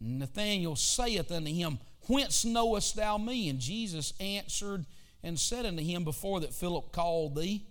[0.00, 3.50] And Nathanael saith unto him, Whence knowest thou me?
[3.50, 4.86] And Jesus answered
[5.22, 7.66] and said unto him, Before that Philip called thee,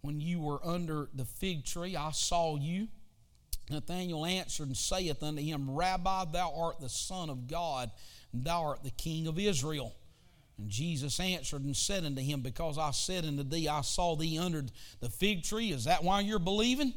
[0.00, 2.88] when you were under the fig tree, I saw you.
[3.70, 7.90] Nathanael answered and saith unto him, Rabbi, thou art the Son of God,
[8.32, 9.94] and thou art the King of Israel.
[10.58, 14.38] And Jesus answered and said unto him, Because I said unto thee, I saw thee
[14.38, 14.64] under
[15.00, 16.94] the fig tree, is that why you're believing?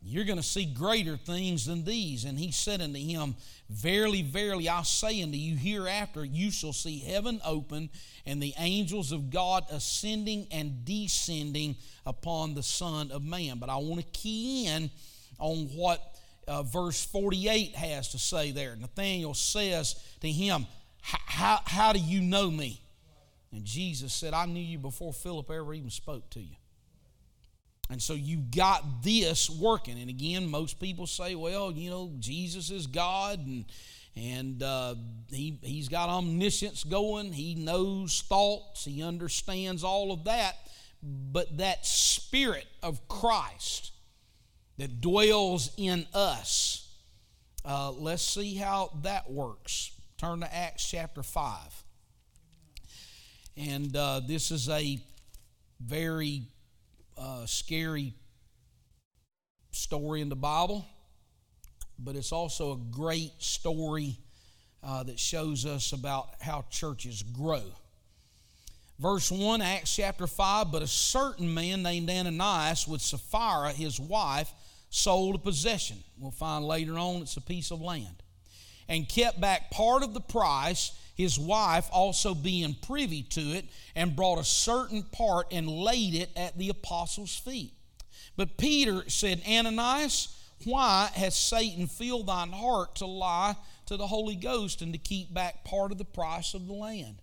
[0.00, 2.24] You're going to see greater things than these.
[2.24, 3.34] And he said unto him,
[3.68, 7.90] Verily, verily, I say unto you, hereafter you shall see heaven open
[8.24, 13.58] and the angels of God ascending and descending upon the Son of Man.
[13.58, 14.90] But I want to key in
[15.38, 16.00] on what
[16.46, 18.76] uh, verse 48 has to say there.
[18.76, 20.66] Nathanael says to him,
[21.00, 22.80] how, how do you know me?
[23.52, 26.56] And Jesus said, I knew you before Philip ever even spoke to you.
[27.90, 29.98] And so you got this working.
[29.98, 33.64] And again, most people say, well, you know, Jesus is God and
[34.16, 34.96] and uh,
[35.30, 37.32] he, he's got omniscience going.
[37.32, 38.84] He knows thoughts.
[38.84, 40.56] He understands all of that.
[41.00, 43.92] But that spirit of Christ
[44.78, 46.88] that dwells in us,
[47.64, 49.90] uh, let's see how that works.
[50.16, 51.84] Turn to Acts chapter 5.
[53.56, 54.98] And uh, this is a
[55.80, 56.42] very
[57.16, 58.14] uh, scary
[59.72, 60.86] story in the Bible,
[61.98, 64.16] but it's also a great story
[64.82, 67.62] uh, that shows us about how churches grow.
[68.98, 74.52] Verse 1, Acts chapter 5 But a certain man named Ananias with Sapphira, his wife,
[74.90, 75.98] sold a possession.
[76.18, 78.22] We'll find later on it's a piece of land.
[78.88, 84.14] And kept back part of the price his wife also being privy to it, and
[84.14, 87.72] brought a certain part and laid it at the apostles' feet.
[88.36, 90.28] But Peter said, Ananias,
[90.64, 95.34] why has Satan filled thine heart to lie to the Holy Ghost and to keep
[95.34, 97.20] back part of the price of the land?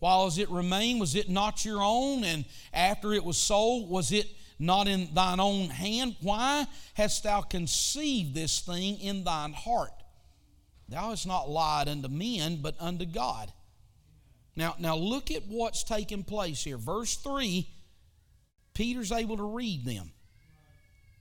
[0.00, 2.24] While as it remained, was it not your own?
[2.24, 4.26] And after it was sold, was it
[4.58, 6.16] not in thine own hand?
[6.20, 9.92] Why hast thou conceived this thing in thine heart?
[10.88, 13.52] Thou hast not lied unto men, but unto God.
[14.56, 16.76] Now, now look at what's taking place here.
[16.76, 17.68] Verse 3,
[18.74, 20.12] Peter's able to read them.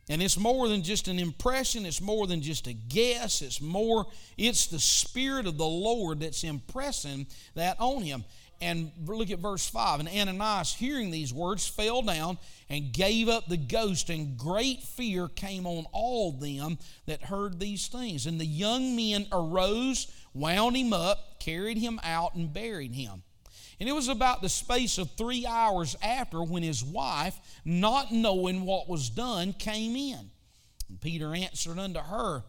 [0.10, 4.06] And it's more than just an impression, it's more than just a guess, it's more,
[4.38, 7.26] it's the Spirit of the Lord that's impressing
[7.56, 8.26] that on him.
[8.64, 10.00] And look at verse 5.
[10.00, 12.38] And Ananias, hearing these words, fell down
[12.70, 17.88] and gave up the ghost, and great fear came on all them that heard these
[17.88, 18.26] things.
[18.26, 23.24] And the young men arose, wound him up, carried him out, and buried him.
[23.80, 28.66] And it was about the space of three hours after when his wife, not knowing
[28.66, 30.32] what was done, came in.
[30.88, 32.44] And Peter answered unto her,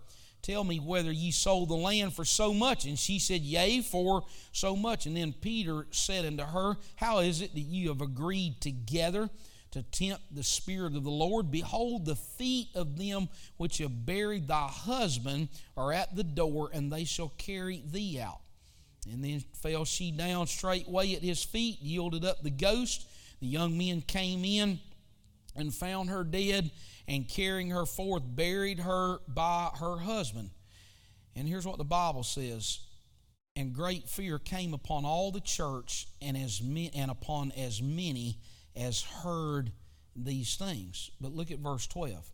[0.45, 2.84] Tell me whether ye sold the land for so much.
[2.84, 5.07] And she said, Yea, for so much.
[5.07, 9.30] And then Peter said unto her, How is it that you have agreed together
[9.70, 11.51] to tempt the Spirit of the Lord?
[11.51, 16.92] Behold, the feet of them which have buried thy husband are at the door, and
[16.92, 18.40] they shall carry thee out.
[19.11, 23.09] And then fell she down straightway at his feet, yielded up the ghost.
[23.40, 24.78] The young men came in
[25.57, 26.70] and found her dead
[27.07, 30.51] and carrying her forth, buried her by her husband.
[31.37, 32.81] And here's what the Bible says
[33.57, 38.39] and great fear came upon all the church and as and upon as many
[38.75, 39.71] as heard
[40.17, 41.11] these things.
[41.21, 42.29] But look at verse 12.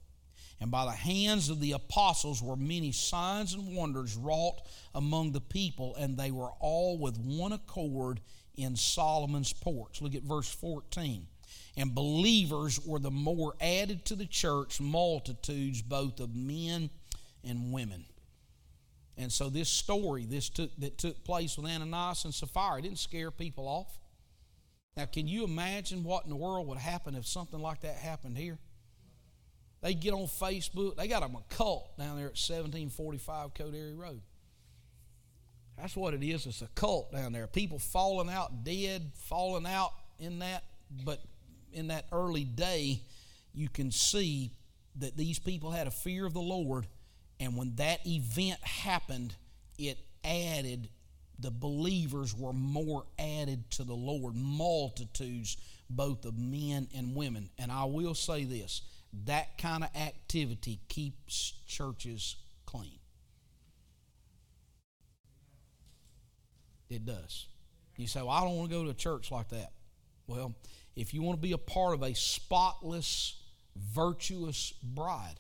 [0.63, 4.61] And by the hands of the apostles were many signs and wonders wrought
[4.95, 8.21] among the people, and they were all with one accord
[8.57, 10.03] in Solomon's porch.
[10.03, 11.27] Look at verse 14
[11.77, 16.91] and believers were the more added to the church multitudes both of men
[17.45, 18.05] and women.
[19.17, 23.31] And so this story this took, that took place with Ananias and Sapphira didn't scare
[23.31, 23.99] people off.
[24.97, 28.37] Now, can you imagine what in the world would happen if something like that happened
[28.37, 28.59] here?
[29.83, 30.97] They get on Facebook.
[30.97, 34.21] They got a cult down there at 1745 Codere Road.
[35.79, 36.47] That's what it is.
[36.47, 37.47] It's a cult down there.
[37.47, 40.65] People falling out dead, falling out in that.
[41.05, 41.21] But
[41.73, 43.01] in that early day,
[43.53, 44.53] you can see
[44.97, 46.87] that these people had a fear of the Lord,
[47.39, 49.35] and when that event happened,
[49.79, 50.89] it added,
[51.39, 55.57] the believers were more added to the Lord, multitudes,
[55.89, 57.51] both of men and women.
[57.59, 58.83] And I will say this
[59.25, 62.99] that kind of activity keeps churches clean.
[66.89, 67.47] It does.
[67.97, 69.73] You say, Well, I don't want to go to a church like that.
[70.27, 70.55] Well,
[70.97, 73.37] if you want to be a part of a spotless,
[73.77, 75.37] virtuous bride,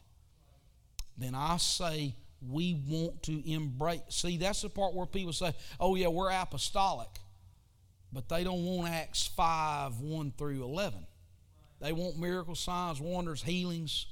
[1.18, 2.14] then I say
[2.48, 4.00] we want to embrace.
[4.08, 7.08] See, that's the part where people say, oh, yeah, we're apostolic.
[8.12, 11.06] But they don't want Acts 5 1 through 11.
[11.80, 14.06] They want miracle signs, wonders, healings.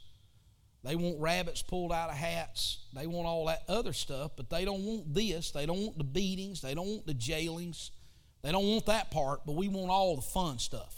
[0.84, 2.78] They want rabbits pulled out of hats.
[2.94, 5.50] They want all that other stuff, but they don't want this.
[5.50, 6.60] They don't want the beatings.
[6.60, 7.90] They don't want the jailings.
[8.42, 10.97] They don't want that part, but we want all the fun stuff.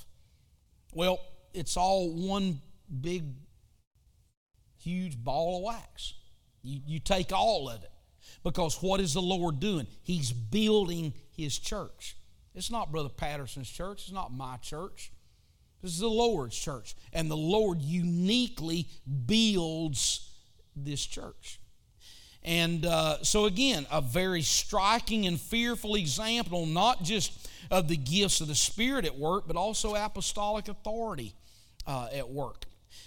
[0.92, 1.20] Well,
[1.52, 2.60] it's all one
[3.00, 3.24] big,
[4.82, 6.14] huge ball of wax.
[6.62, 7.90] You, you take all of it.
[8.42, 9.86] Because what is the Lord doing?
[10.02, 12.16] He's building His church.
[12.54, 15.12] It's not Brother Patterson's church, it's not my church.
[15.82, 16.94] This is the Lord's church.
[17.12, 18.88] And the Lord uniquely
[19.26, 20.30] builds
[20.76, 21.59] this church.
[22.42, 28.40] And uh, so, again, a very striking and fearful example, not just of the gifts
[28.40, 31.34] of the Spirit at work, but also apostolic authority
[31.86, 32.64] uh, at work.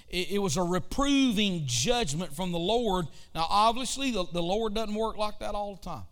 [0.07, 3.07] It, it, was a reproving judgment from the Lord.
[3.33, 6.03] Now, obviously, the, the Lord doesn't work like that all the time.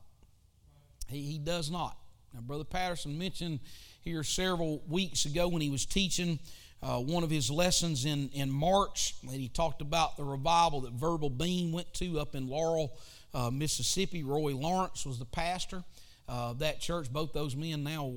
[1.08, 1.96] He, he does not.
[2.34, 3.60] Now, Brother Patterson mentioned
[4.02, 6.40] here several weeks ago when he was teaching
[6.84, 10.94] uh, one of his lessons in, in March that he talked about the revival that
[10.94, 12.98] Verbal Bean went to up in Laurel,
[13.34, 14.24] uh, Mississippi.
[14.24, 15.84] Roy Lawrence was the pastor
[16.28, 17.12] of that church.
[17.12, 18.14] Both those men now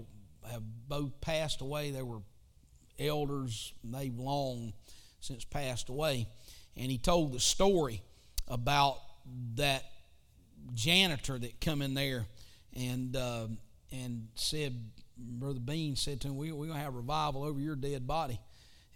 [0.50, 1.90] have both passed away.
[1.90, 2.20] They were
[2.98, 4.72] elders, they've long
[5.20, 6.26] since passed away.
[6.76, 8.02] And he told the story
[8.48, 8.98] about
[9.56, 9.84] that
[10.74, 12.26] janitor that come in there
[12.74, 13.46] and uh,
[13.92, 14.74] and said,
[15.16, 18.40] Brother Bean said to him, we, We're going to have revival over your dead body.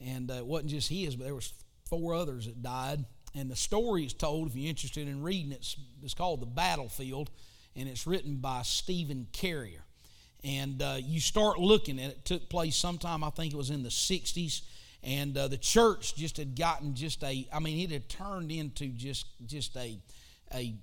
[0.01, 1.53] And uh, it wasn't just his, but there was
[1.89, 3.05] four others that died.
[3.35, 6.47] And the story is told, if you're interested in reading it, it's, it's called The
[6.47, 7.31] Battlefield,
[7.77, 9.85] and it's written by Stephen Carrier
[10.45, 12.17] and uh, you start looking at it.
[12.19, 12.25] it.
[12.25, 14.63] took place sometime i think it was in the 60s
[15.03, 18.89] and uh, the church just had gotten just a i mean it had turned into
[18.89, 19.99] just just a
[20.55, 20.75] a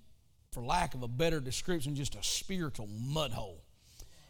[0.51, 3.63] for lack of a better description just a spiritual mud hole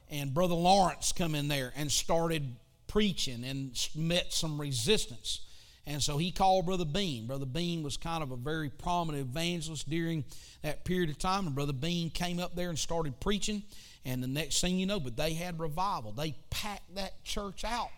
[0.10, 2.56] and brother lawrence come in there and started
[2.96, 5.42] preaching and met some resistance
[5.86, 9.90] and so he called brother bean brother bean was kind of a very prominent evangelist
[9.90, 10.24] during
[10.62, 13.62] that period of time and brother bean came up there and started preaching
[14.06, 16.12] and the next thing you know, but they had revival.
[16.12, 17.90] They packed that church out.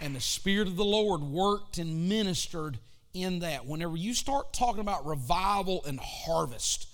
[0.00, 2.78] And the Spirit of the Lord worked and ministered
[3.14, 3.66] in that.
[3.66, 6.88] Whenever you start talking about revival and harvest,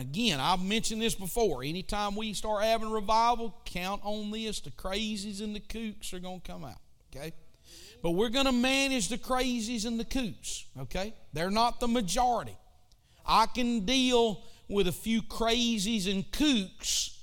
[0.00, 1.62] again, I've mentioned this before.
[1.62, 6.40] Anytime we start having revival, count on this the crazies and the kooks are going
[6.40, 6.80] to come out.
[7.14, 7.32] Okay?
[8.02, 10.64] But we're going to manage the crazies and the kooks.
[10.80, 11.14] Okay?
[11.32, 12.56] They're not the majority.
[13.26, 17.16] I can deal with a few crazies and kooks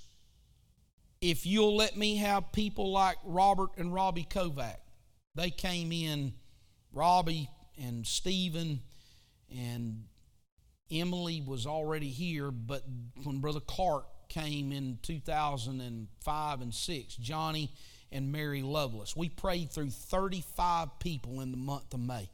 [1.21, 4.77] if you'll let me have people like Robert and Robbie Kovac.
[5.35, 6.33] They came in,
[6.93, 7.49] Robbie
[7.81, 8.81] and Stephen
[9.51, 10.05] and
[10.91, 12.83] Emily was already here, but
[13.23, 17.71] when Brother Clark came in 2005 and 6, Johnny
[18.11, 19.15] and Mary Lovelace.
[19.15, 22.29] We prayed through 35 people in the month of May.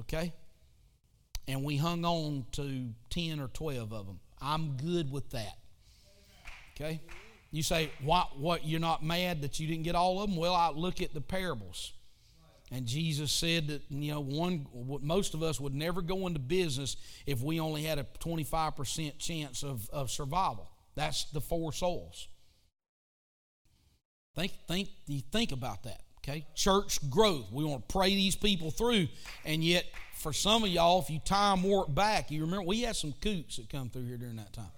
[0.00, 0.32] Okay?
[1.48, 4.20] And we hung on to 10 or 12 of them.
[4.40, 5.58] I'm good with that.
[6.74, 7.00] Okay?
[7.50, 10.38] You say, what, what, you're not mad that you didn't get all of them?
[10.38, 11.92] Well, I look at the parables.
[12.72, 14.66] And Jesus said that, you know, one,
[15.02, 16.96] most of us would never go into business
[17.26, 20.70] if we only had a 25% chance of, of survival.
[20.94, 22.28] That's the four souls.
[24.36, 26.46] Think, think, you think about that, okay?
[26.54, 27.50] Church growth.
[27.50, 29.08] We want to pray these people through,
[29.44, 32.94] and yet for some of y'all, if you time warp back, you remember we had
[32.94, 34.70] some coots that come through here during that time.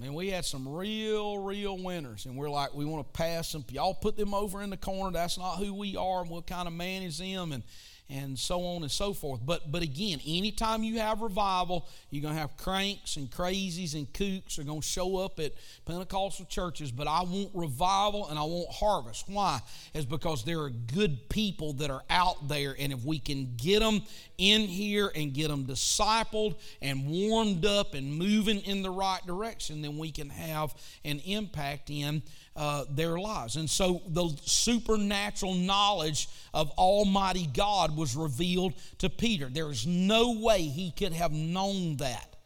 [0.00, 3.62] Man, we had some real, real winners, and we're like, we want to pass them.
[3.70, 5.12] Y'all put them over in the corner.
[5.12, 7.52] That's not who we are, and we'll kind of manage them.
[7.52, 7.62] And
[8.10, 9.40] and so on and so forth.
[9.44, 14.58] But but again, anytime you have revival, you're gonna have cranks and crazies and kooks
[14.58, 15.52] are gonna show up at
[15.84, 16.90] Pentecostal churches.
[16.90, 19.28] But I want revival and I want harvest.
[19.28, 19.60] Why?
[19.94, 23.80] Is because there are good people that are out there, and if we can get
[23.80, 24.02] them
[24.38, 29.82] in here and get them discipled and warmed up and moving in the right direction,
[29.82, 32.22] then we can have an impact in
[32.56, 33.56] uh, their lives.
[33.56, 39.48] And so the supernatural knowledge of Almighty God was revealed to Peter.
[39.48, 42.36] There is no way he could have known that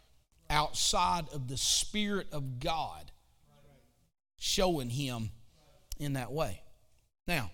[0.50, 3.10] outside of the Spirit of God
[4.36, 5.30] showing him
[5.98, 6.60] in that way.
[7.26, 7.50] Now,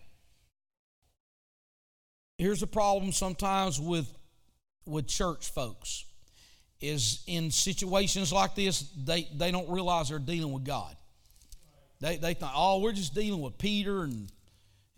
[2.37, 4.13] here's a problem sometimes with
[4.87, 6.05] with church folks
[6.81, 10.97] is in situations like this they, they don't realize they're dealing with god
[12.01, 14.33] they, they thought, oh, we're just dealing with Peter and,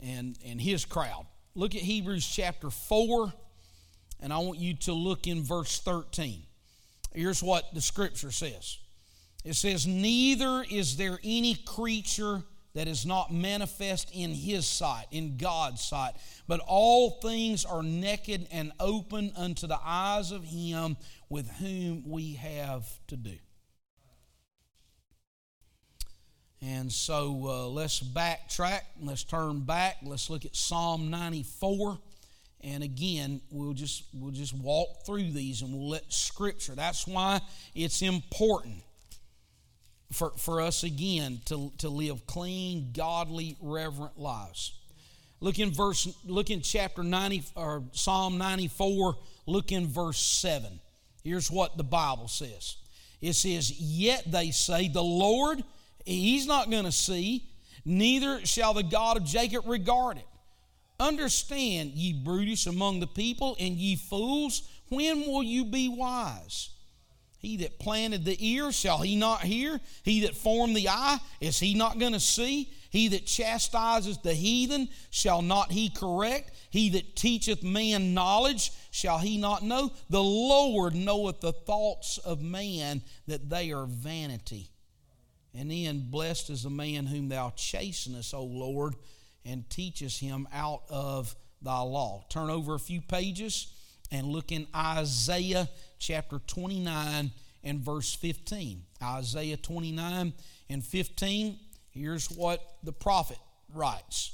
[0.01, 1.27] and, and his crowd.
[1.55, 3.33] Look at Hebrews chapter 4,
[4.21, 6.45] and I want you to look in verse 13.
[7.15, 8.79] Here's what the scripture says
[9.45, 12.43] it says, Neither is there any creature
[12.75, 16.15] that is not manifest in his sight, in God's sight,
[16.47, 20.97] but all things are naked and open unto the eyes of him
[21.29, 23.37] with whom we have to do.
[26.63, 28.83] And so uh, let's backtrack.
[29.01, 29.97] Let's turn back.
[30.05, 31.99] Let's look at Psalm 94.
[32.61, 36.77] And again, we'll just we'll just walk through these and we'll let Scripture.
[36.77, 37.41] That's why
[37.75, 38.77] it's important
[40.13, 44.79] for, for us again to, to live clean, godly, reverent lives.
[45.41, 50.79] Look in verse, look in chapter 90 or Psalm 94, look in verse 7.
[51.25, 52.77] Here's what the Bible says.
[53.21, 55.65] It says, Yet they say, The Lord
[56.05, 57.49] He's not going to see,
[57.85, 60.27] neither shall the God of Jacob regard it.
[61.01, 66.71] Understand, ye brutish among the people, and ye fools, when will you be wise?
[67.39, 69.81] He that planted the ear, shall he not hear?
[70.05, 72.73] He that formed the eye, is he not going to see?
[72.91, 76.53] He that chastises the heathen, shall not he correct?
[76.71, 79.91] He that teacheth man knowledge, shall he not know?
[80.09, 84.69] The Lord knoweth the thoughts of man, that they are vanity.
[85.55, 88.95] And then, blessed is the man whom thou chastenest, O Lord,
[89.45, 92.25] and teachest him out of thy law.
[92.31, 93.73] Turn over a few pages
[94.11, 97.31] and look in Isaiah chapter 29
[97.65, 98.83] and verse 15.
[99.03, 100.33] Isaiah 29
[100.69, 101.59] and 15,
[101.91, 103.39] here's what the prophet
[103.75, 104.33] writes.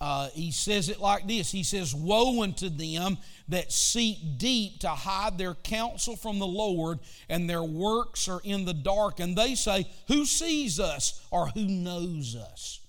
[0.00, 3.18] Uh, he says it like this He says, Woe unto them
[3.48, 8.64] that seek deep to hide their counsel from the Lord, and their works are in
[8.64, 9.20] the dark.
[9.20, 12.80] And they say, Who sees us or who knows us?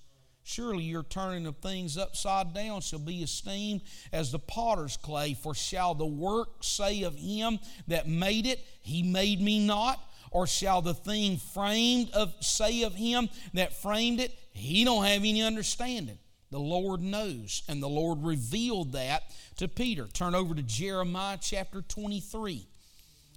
[0.44, 3.82] Surely your turning of things upside down shall be esteemed
[4.12, 5.36] as the potter's clay.
[5.36, 10.00] For shall the work say of him that made it, He made me not?
[10.32, 15.22] Or shall the thing framed of say of him that framed it, He don't have
[15.22, 16.20] any understanding?
[16.52, 19.24] The Lord knows, and the Lord revealed that
[19.58, 20.08] to Peter.
[20.08, 22.66] Turn over to Jeremiah chapter 23.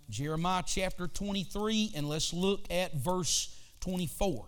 [0.08, 4.46] Jeremiah chapter 23, and let's look at verse 24.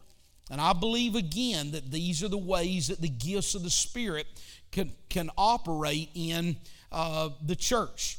[0.51, 4.27] And I believe again that these are the ways that the gifts of the Spirit
[4.73, 6.57] can, can operate in
[6.91, 8.19] uh, the church.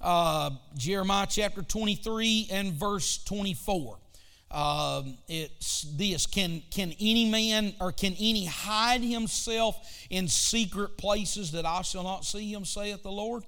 [0.00, 3.98] Uh, Jeremiah chapter 23 and verse 24.
[4.54, 9.76] Um, it's this can, can any man or can any hide himself
[10.10, 13.42] in secret places that I shall not see him, saith the Lord?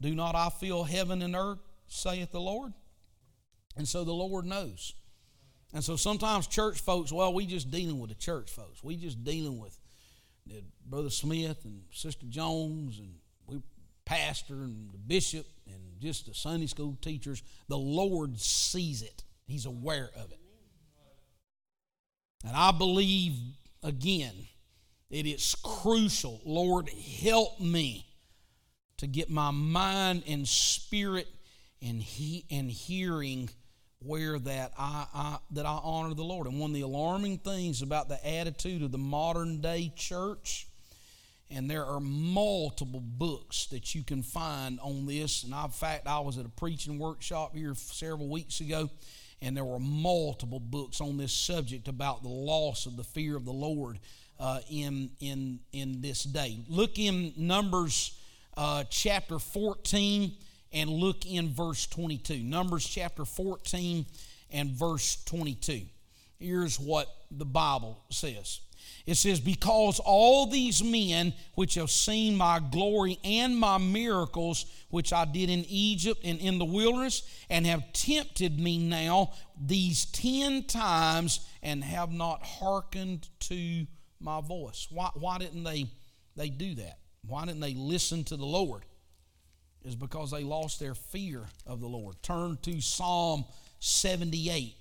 [0.00, 2.72] Do not I feel heaven and earth, saith the Lord?
[3.76, 4.94] And so the Lord knows.
[5.72, 8.82] And so sometimes church folks, well, we just dealing with the church folks.
[8.82, 9.78] We just dealing with
[10.84, 13.14] Brother Smith and Sister Jones, and
[13.46, 13.60] we
[14.04, 17.44] pastor and the bishop and just the Sunday school teachers.
[17.68, 20.40] The Lord sees it, He's aware of it.
[22.46, 23.34] And I believe,
[23.82, 24.34] again,
[25.10, 26.40] it is crucial.
[26.44, 26.88] Lord,
[27.22, 28.06] help me
[28.98, 31.28] to get my mind and spirit
[31.80, 33.48] and he and hearing
[34.00, 36.46] where that I, I that I honor the Lord.
[36.46, 40.68] And one of the alarming things about the attitude of the modern day church,
[41.50, 45.42] and there are multiple books that you can find on this.
[45.42, 48.90] And in fact, I was at a preaching workshop here several weeks ago,
[49.40, 53.44] and there were multiple books on this subject about the loss of the fear of
[53.44, 53.98] the Lord
[54.40, 56.58] uh, in in in this day.
[56.68, 58.18] Look in Numbers
[58.56, 60.32] uh, chapter fourteen
[60.72, 62.42] and look in verse 22.
[62.42, 64.06] Numbers chapter 14
[64.50, 65.82] and verse 22.
[66.38, 68.60] Here's what the Bible says.
[69.06, 75.12] It says, Because all these men which have seen my glory and my miracles, which
[75.12, 80.64] I did in Egypt and in the wilderness, and have tempted me now these ten
[80.64, 83.86] times, and have not hearkened to
[84.20, 84.88] my voice.
[84.90, 85.86] Why, why didn't they,
[86.36, 86.98] they do that?
[87.26, 88.84] Why didn't they listen to the Lord?
[89.84, 92.16] is because they lost their fear of the Lord.
[92.22, 93.44] Turn to Psalm
[93.80, 94.74] 78.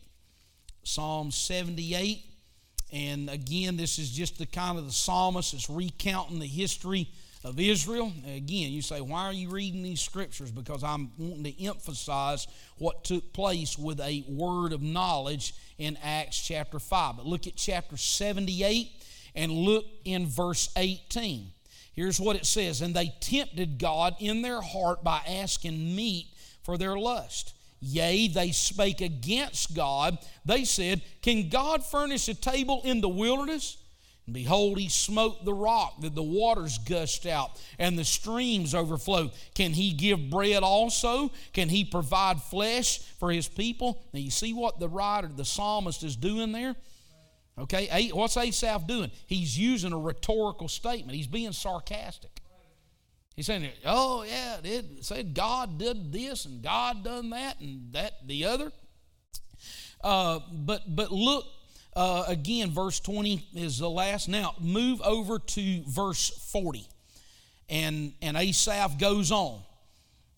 [0.83, 2.23] Psalm 78.
[2.91, 7.09] And again, this is just the kind of the psalmist that's recounting the history
[7.43, 8.11] of Israel.
[8.25, 10.51] Again, you say, why are you reading these scriptures?
[10.51, 16.45] Because I'm wanting to emphasize what took place with a word of knowledge in Acts
[16.45, 17.17] chapter 5.
[17.17, 18.89] But look at chapter 78
[19.35, 21.51] and look in verse 18.
[21.93, 26.27] Here's what it says And they tempted God in their heart by asking meat
[26.63, 27.53] for their lust.
[27.79, 30.17] Yea, they spake against God.
[30.45, 33.77] They said, Can God furnish a table in the wilderness?
[34.25, 39.31] And behold, he smote the rock that the waters gushed out and the streams overflowed.
[39.55, 41.31] Can he give bread also?
[41.53, 44.03] Can he provide flesh for his people?
[44.11, 46.75] Now, you see what the writer, the psalmist, is doing there?
[47.57, 49.11] Okay, what's Asaph doing?
[49.25, 51.15] He's using a rhetorical statement.
[51.15, 52.36] He's being sarcastic.
[53.37, 58.27] He's saying, "Oh yeah, it said God did this and God done that and that
[58.27, 58.71] the other."
[60.03, 61.45] Uh, but but look
[61.95, 64.27] uh, again, verse twenty is the last.
[64.27, 66.87] Now move over to verse forty,
[67.69, 69.61] and and Asaph goes on.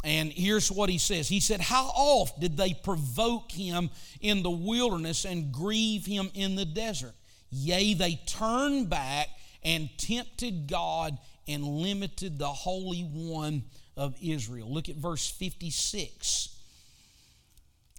[0.03, 3.89] And here's what he says He said, How oft did they provoke him
[4.21, 7.13] in the wilderness and grieve him in the desert?
[7.49, 9.27] Yea, they turned back
[9.63, 11.17] and tempted God
[11.49, 13.63] and limited the Holy One
[13.97, 14.71] of Israel.
[14.71, 16.55] Look at verse 56.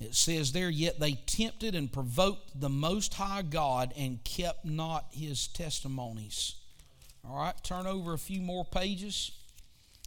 [0.01, 5.07] It says there, Yet they tempted and provoked the Most High God and kept not
[5.11, 6.55] his testimonies.
[7.29, 9.33] All right, turn over a few more pages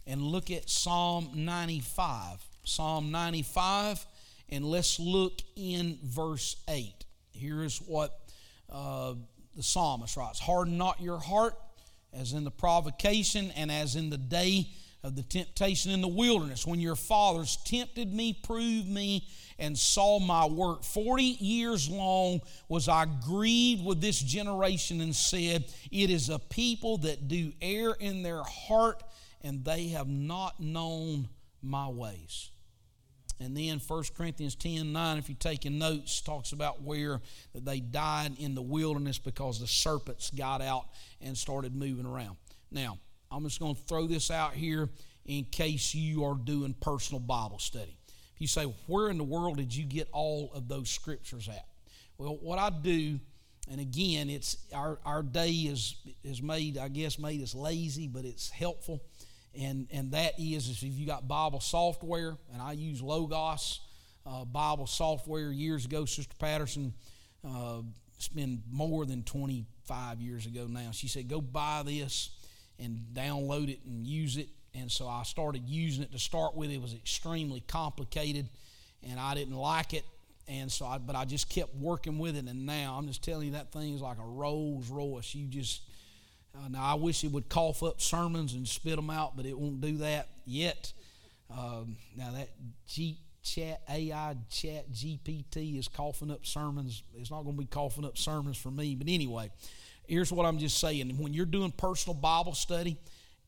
[0.06, 2.44] and look at Psalm 95.
[2.64, 4.06] Psalm 95,
[4.48, 7.04] and let's look in verse 8.
[7.30, 8.18] Here is what
[8.70, 9.14] uh,
[9.54, 11.54] the psalmist writes Harden not your heart
[12.14, 14.68] as in the provocation and as in the day
[15.02, 20.18] of the temptation in the wilderness, when your fathers tempted me, proved me, and saw
[20.18, 20.82] my work.
[20.82, 26.98] Forty years long was I grieved with this generation and said, It is a people
[26.98, 29.02] that do err in their heart
[29.42, 31.28] and they have not known
[31.62, 32.50] my ways.
[33.40, 37.20] And then 1 Corinthians 10 9, if you're taking notes, talks about where
[37.54, 40.86] they died in the wilderness because the serpents got out
[41.20, 42.36] and started moving around.
[42.70, 42.98] Now,
[43.30, 44.88] I'm just going to throw this out here
[45.26, 47.96] in case you are doing personal Bible study.
[48.34, 51.66] If you say, Where in the world did you get all of those scriptures at?
[52.18, 53.18] Well, what I do,
[53.68, 58.24] and again, it's our, our day is, is made, I guess, made us lazy, but
[58.24, 59.02] it's helpful
[59.58, 63.80] and and that is, is if you got Bible software, and I use Logos
[64.26, 66.04] uh, Bible software years ago.
[66.04, 66.94] Sister Patterson,
[67.46, 67.82] uh,
[68.16, 70.90] it's been more than 25 years ago now.
[70.92, 72.30] She said, "Go buy this
[72.78, 76.70] and download it and use it." And so I started using it to start with.
[76.70, 78.48] It was extremely complicated,
[79.08, 80.04] and I didn't like it.
[80.46, 83.46] And so, I, but I just kept working with it, and now I'm just telling
[83.46, 85.34] you that thing is like a Rolls Royce.
[85.34, 85.82] You just
[86.56, 89.58] uh, now, I wish it would cough up sermons and spit them out, but it
[89.58, 90.92] won't do that yet.
[91.50, 92.50] Um, now, that
[92.86, 97.02] G, chat AI chat GPT is coughing up sermons.
[97.14, 98.94] It's not going to be coughing up sermons for me.
[98.94, 99.50] But anyway,
[100.06, 101.10] here's what I'm just saying.
[101.18, 102.98] When you're doing personal Bible study,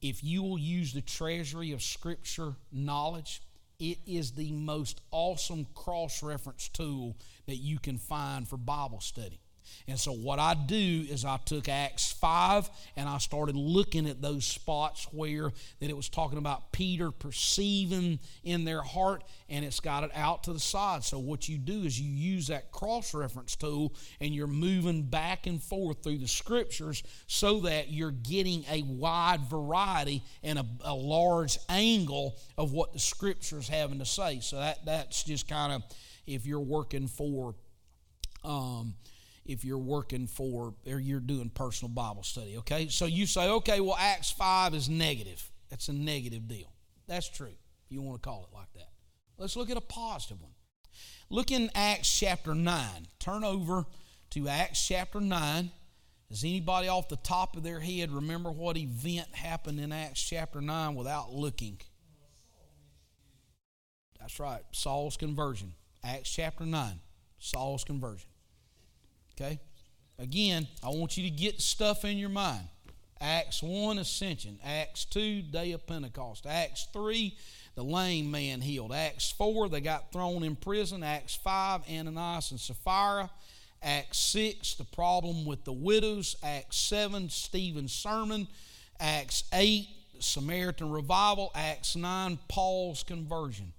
[0.02, 3.40] if you will use the treasury of Scripture knowledge,
[3.78, 9.40] it is the most awesome cross reference tool that you can find for Bible study.
[9.88, 14.20] And so, what I do is I took Acts 5 and I started looking at
[14.20, 19.80] those spots where that it was talking about Peter perceiving in their heart, and it's
[19.80, 21.04] got it out to the side.
[21.04, 25.46] So, what you do is you use that cross reference tool and you're moving back
[25.46, 30.94] and forth through the scriptures so that you're getting a wide variety and a, a
[30.94, 34.40] large angle of what the scriptures having to say.
[34.40, 35.82] So, that, that's just kind of
[36.26, 37.54] if you're working for.
[38.44, 38.94] Um,
[39.48, 42.88] if you're working for or you're doing personal Bible study, okay?
[42.88, 45.50] So you say, okay, well, Acts 5 is negative.
[45.70, 46.72] That's a negative deal.
[47.06, 48.90] That's true, if you want to call it like that.
[49.38, 50.52] Let's look at a positive one.
[51.28, 53.08] Look in Acts chapter 9.
[53.18, 53.84] Turn over
[54.30, 55.70] to Acts chapter 9.
[56.28, 60.60] Does anybody off the top of their head remember what event happened in Acts chapter
[60.60, 61.78] 9 without looking?
[64.18, 65.74] That's right, Saul's conversion.
[66.02, 67.00] Acts chapter 9,
[67.38, 68.28] Saul's conversion.
[69.38, 69.60] Okay?
[70.18, 72.66] Again, I want you to get stuff in your mind.
[73.20, 74.58] Acts 1, ascension.
[74.64, 76.46] Acts 2, day of Pentecost.
[76.46, 77.36] Acts 3,
[77.74, 78.92] the lame man healed.
[78.92, 81.02] Acts 4, they got thrown in prison.
[81.02, 83.30] Acts 5, Ananias and Sapphira.
[83.82, 86.36] Acts 6, the problem with the widows.
[86.42, 88.48] Acts 7, Stephen's sermon.
[88.98, 89.86] Acts 8,
[90.18, 91.50] Samaritan revival.
[91.54, 93.72] Acts 9, Paul's conversion.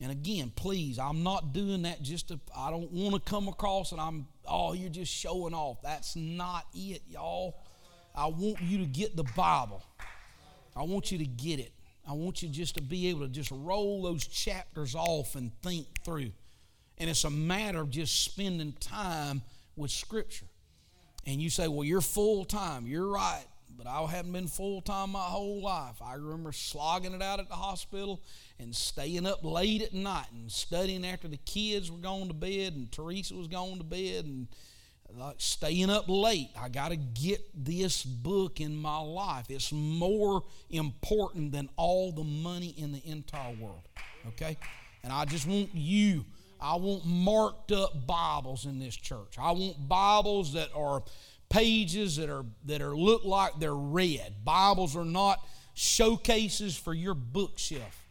[0.00, 3.90] And again, please, I'm not doing that just to, I don't want to come across
[3.90, 5.82] and I'm, oh, you're just showing off.
[5.82, 7.56] That's not it, y'all.
[8.14, 9.82] I want you to get the Bible.
[10.76, 11.72] I want you to get it.
[12.08, 15.86] I want you just to be able to just roll those chapters off and think
[16.04, 16.30] through.
[16.98, 19.42] And it's a matter of just spending time
[19.76, 20.46] with Scripture.
[21.26, 22.86] And you say, well, you're full time.
[22.86, 23.44] You're right
[23.78, 26.02] but I haven't been full time my whole life.
[26.04, 28.20] I remember slogging it out at the hospital
[28.58, 32.74] and staying up late at night and studying after the kids were going to bed
[32.74, 34.48] and Teresa was going to bed and
[35.16, 36.50] like staying up late.
[36.60, 39.46] I got to get this book in my life.
[39.48, 43.88] It's more important than all the money in the entire world.
[44.26, 44.58] Okay?
[45.04, 46.24] And I just want you,
[46.60, 49.38] I want marked up Bibles in this church.
[49.40, 51.04] I want Bibles that are
[51.48, 54.44] pages that are that are look like they're read.
[54.44, 55.38] Bibles are not
[55.74, 58.04] showcases for your bookshelf.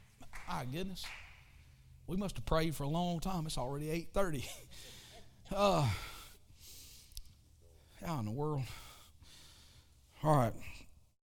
[0.47, 1.05] My goodness.
[2.07, 3.45] We must have prayed for a long time.
[3.45, 4.47] It's already 8:30.
[5.55, 5.89] uh,
[8.05, 8.63] how in the world?
[10.23, 10.53] All right.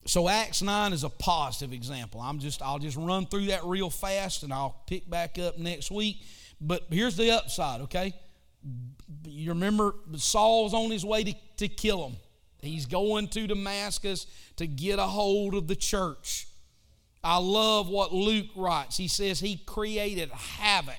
[0.07, 2.21] So Acts 9 is a positive example.
[2.21, 5.91] I'm just I'll just run through that real fast and I'll pick back up next
[5.91, 6.23] week.
[6.61, 8.15] But here's the upside, okay?
[9.25, 12.17] You remember Saul's on his way to, to kill him.
[12.61, 16.49] He's going to Damascus to get a hold of the church.
[17.23, 18.97] I love what Luke writes.
[18.97, 20.97] He says he created havoc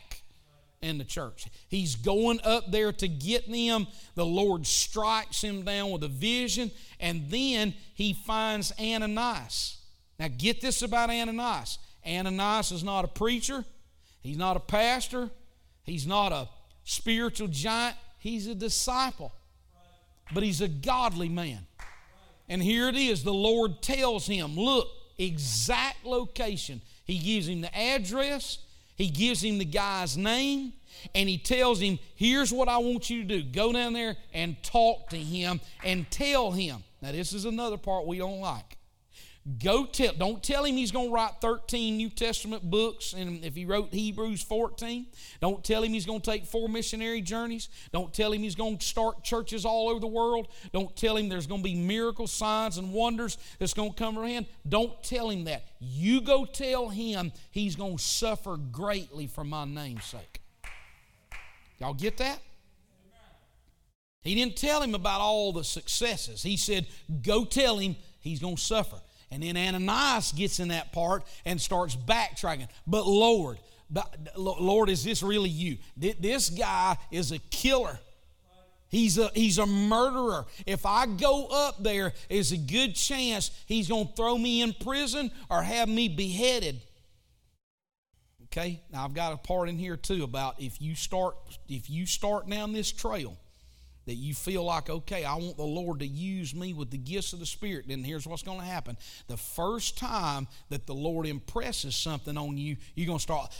[0.81, 1.47] in the church.
[1.67, 3.87] He's going up there to get them.
[4.15, 9.77] The Lord strikes him down with a vision, and then he finds Ananias.
[10.17, 13.65] Now, get this about Ananias Ananias is not a preacher,
[14.21, 15.29] he's not a pastor,
[15.83, 16.47] he's not a
[16.89, 19.31] spiritual giant, he's a disciple.
[20.33, 21.67] But he's a godly man.
[22.47, 24.87] And here it is the Lord tells him, Look,
[25.17, 26.81] exact location.
[27.05, 28.59] He gives him the address,
[28.95, 30.73] he gives him the guy's name,
[31.13, 34.61] and he tells him, Here's what I want you to do go down there and
[34.63, 36.83] talk to him and tell him.
[37.01, 38.78] Now, this is another part we don't like.
[39.57, 43.55] Go tell, don't tell him he's going to write 13 New Testament books, and if
[43.55, 45.07] he wrote Hebrews 14,
[45.39, 47.69] don't tell him he's going to take four missionary journeys.
[47.91, 50.49] Don't tell him he's going to start churches all over the world.
[50.71, 54.15] Don't tell him there's going to be miracles, signs, and wonders that's going to come
[54.15, 54.45] from him.
[54.67, 55.63] Don't tell him that.
[55.79, 60.41] You go tell him he's going to suffer greatly for my name's sake.
[61.79, 62.39] Y'all get that?
[64.21, 66.43] He didn't tell him about all the successes.
[66.43, 66.87] He said,
[67.21, 68.97] Go tell him he's going to suffer.
[69.31, 72.67] And then Ananias gets in that part and starts backtracking.
[72.87, 73.59] But Lord,
[74.35, 75.77] Lord, is this really you?
[75.97, 77.99] This guy is a killer.
[78.89, 80.45] He's a, he's a murderer.
[80.65, 84.73] If I go up there, there's a good chance he's going to throw me in
[84.73, 86.81] prison or have me beheaded.
[88.45, 88.81] Okay?
[88.91, 91.35] Now I've got a part in here too about if you start
[91.67, 93.37] if you start down this trail,
[94.09, 97.31] that you feel like, okay, I want the Lord to use me with the gifts
[97.33, 98.97] of the Spirit, then here's what's going to happen.
[99.27, 103.55] The first time that the Lord impresses something on you, you're going to start,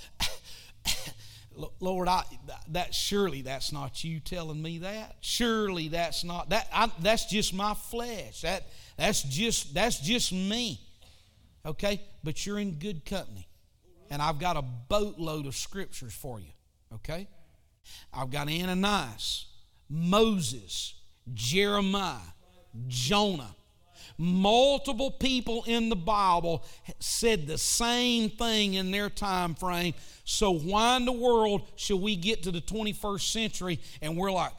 [1.80, 2.24] Lord, I,
[2.70, 5.18] that surely that's not you telling me that.
[5.22, 6.68] Surely that's not that.
[6.74, 8.42] I, that's just my flesh.
[8.42, 8.64] That
[8.98, 10.82] that's just that's just me.
[11.64, 13.48] Okay, but you're in good company,
[14.10, 16.54] and I've got a boatload of scriptures for you.
[16.96, 17.28] Okay,
[18.12, 19.46] I've got Ananias
[19.90, 20.96] Moses,
[21.34, 22.18] Jeremiah,
[22.88, 23.56] Jonah.
[24.18, 26.66] Multiple people in the Bible
[27.00, 29.94] said the same thing in their time frame.
[30.26, 34.52] So why in the world should we get to the 21st century and we're like,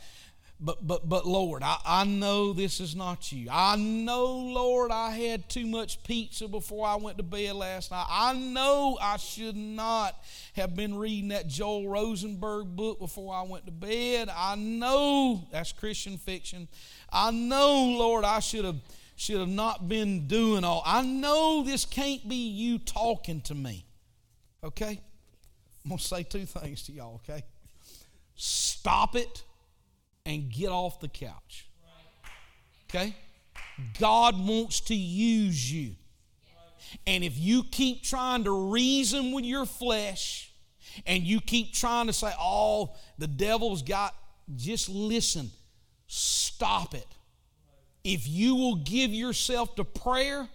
[0.61, 3.49] but but but Lord, I, I know this is not you.
[3.51, 8.07] I know, Lord, I had too much pizza before I went to bed last night.
[8.09, 10.15] I know I should not
[10.55, 14.29] have been reading that Joel Rosenberg book before I went to bed.
[14.35, 16.69] I know that's Christian fiction.
[17.11, 18.81] I know, Lord, I should have
[19.17, 20.83] should have not been doing all.
[20.85, 23.87] I know this can't be you talking to me.
[24.63, 25.01] Okay?
[25.85, 27.45] I'm to say two things to y'all, okay?
[28.35, 29.43] Stop it
[30.27, 31.69] and get off the couch.
[32.89, 33.15] Okay?
[33.99, 35.95] God wants to use you.
[37.07, 40.53] And if you keep trying to reason with your flesh
[41.07, 44.15] and you keep trying to say, oh, the devil's got,
[44.57, 45.51] just listen,
[46.09, 47.07] stop it.
[48.03, 50.49] If you will give yourself to prayer,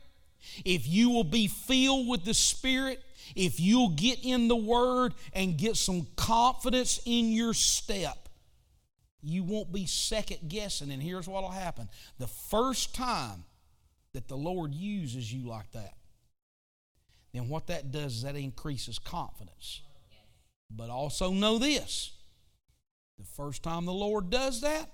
[0.64, 3.02] if you will be filled with the Spirit,
[3.36, 8.25] if you'll get in the Word and get some confidence in your step,
[9.26, 10.92] you won't be second guessing.
[10.92, 13.44] And here's what will happen the first time
[14.14, 15.96] that the Lord uses you like that,
[17.34, 19.82] then what that does is that increases confidence.
[20.70, 22.12] But also know this
[23.18, 24.90] the first time the Lord does that,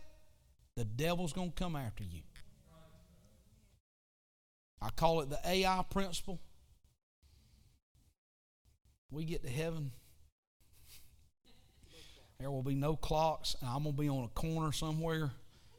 [0.76, 2.22] the devil's going to come after you.
[4.82, 6.40] I call it the Ai principle.
[9.12, 9.92] We get to heaven,
[12.42, 15.30] there will be no clocks, and I'm going to be on a corner somewhere.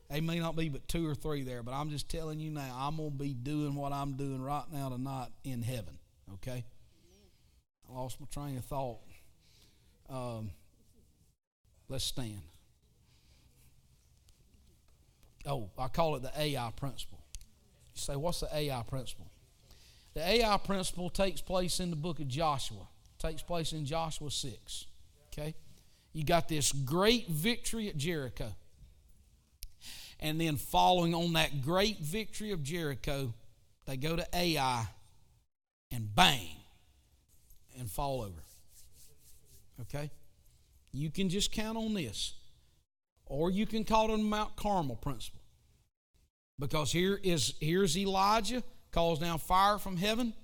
[0.08, 2.72] They may not be but two or three there, but I'm just telling you now,
[2.78, 5.98] I'm going to be doing what I'm doing right now tonight in heaven,
[6.34, 6.64] okay?
[7.88, 9.00] I lost my train of thought.
[10.08, 10.50] Um,
[11.88, 12.42] let's stand.
[15.44, 17.24] Oh, I call it the Ai principle.
[17.94, 19.32] You say, what's the Ai principle?
[20.14, 22.86] The Ai principle takes place in the book of Joshua.
[23.18, 24.86] Takes place in Joshua 6.
[25.32, 25.54] Okay?
[26.12, 28.54] You got this great victory at Jericho.
[30.20, 33.34] And then, following on that great victory of Jericho,
[33.86, 34.86] they go to Ai
[35.90, 36.56] and bang
[37.78, 38.42] and fall over.
[39.80, 40.10] Okay?
[40.92, 42.34] You can just count on this.
[43.26, 45.40] Or you can call it a Mount Carmel principle.
[46.58, 50.34] Because here is here's Elijah calls down fire from heaven,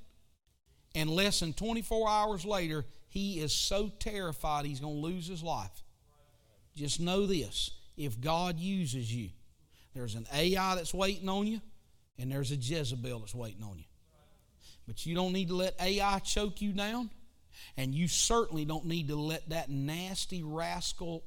[0.94, 5.42] and less than 24 hours later, he is so terrified he's going to lose his
[5.42, 5.82] life.
[6.76, 9.30] Just know this if God uses you,
[9.94, 11.60] there's an Ai that's waiting on you,
[12.18, 13.84] and there's a Jezebel that's waiting on you.
[14.86, 17.10] But you don't need to let Ai choke you down,
[17.76, 21.24] and you certainly don't need to let that nasty rascal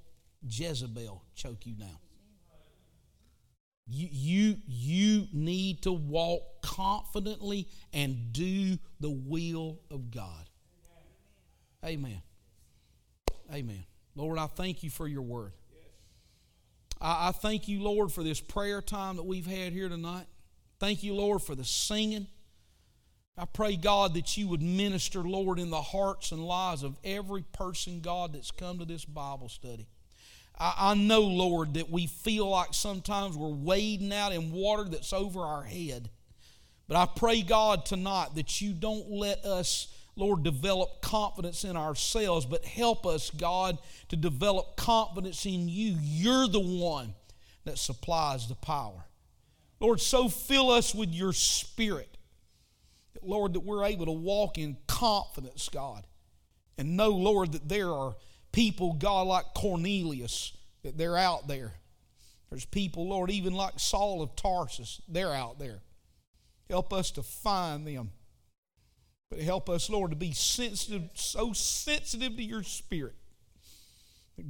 [0.48, 1.98] Jezebel choke you down.
[3.88, 10.46] You, you, you need to walk confidently and do the will of God.
[11.84, 12.22] Amen.
[13.52, 13.86] Amen.
[14.16, 15.54] Lord, I thank you for your word.
[17.00, 20.26] I, I thank you, Lord, for this prayer time that we've had here tonight.
[20.80, 22.28] Thank you, Lord, for the singing.
[23.38, 27.44] I pray, God, that you would minister, Lord, in the hearts and lives of every
[27.54, 29.88] person, God, that's come to this Bible study.
[30.60, 35.14] I, I know, Lord, that we feel like sometimes we're wading out in water that's
[35.14, 36.10] over our head.
[36.88, 42.46] But I pray, God, tonight that you don't let us Lord, develop confidence in ourselves,
[42.46, 43.78] but help us, God,
[44.10, 45.98] to develop confidence in you.
[46.02, 47.14] You're the one
[47.64, 49.06] that supplies the power.
[49.80, 52.18] Lord, so fill us with your spirit.
[53.24, 56.06] Lord, that we're able to walk in confidence, God,
[56.78, 58.16] and know, Lord, that there are
[58.52, 61.74] people, God, like Cornelius, that they're out there.
[62.50, 65.82] There's people, Lord, even like Saul of Tarsus, they're out there.
[66.70, 68.12] Help us to find them
[69.32, 73.16] but help us, Lord, to be sensitive, so sensitive to your spirit.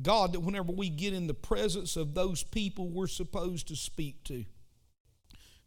[0.01, 4.23] God, that whenever we get in the presence of those people we're supposed to speak
[4.25, 4.43] to,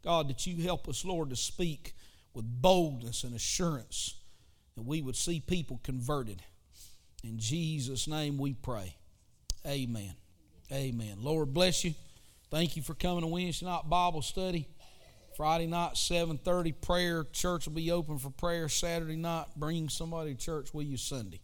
[0.03, 1.95] God, that you help us, Lord, to speak
[2.33, 4.15] with boldness and assurance
[4.75, 6.41] that we would see people converted.
[7.23, 8.97] In Jesus' name we pray.
[9.65, 10.13] Amen.
[10.71, 11.17] Amen.
[11.21, 11.93] Lord bless you.
[12.51, 14.67] Thank you for coming to Wednesday night Bible study.
[15.35, 17.25] Friday night, 7.30, prayer.
[17.25, 19.47] Church will be open for prayer Saturday night.
[19.57, 21.41] Bring somebody to church with you Sunday.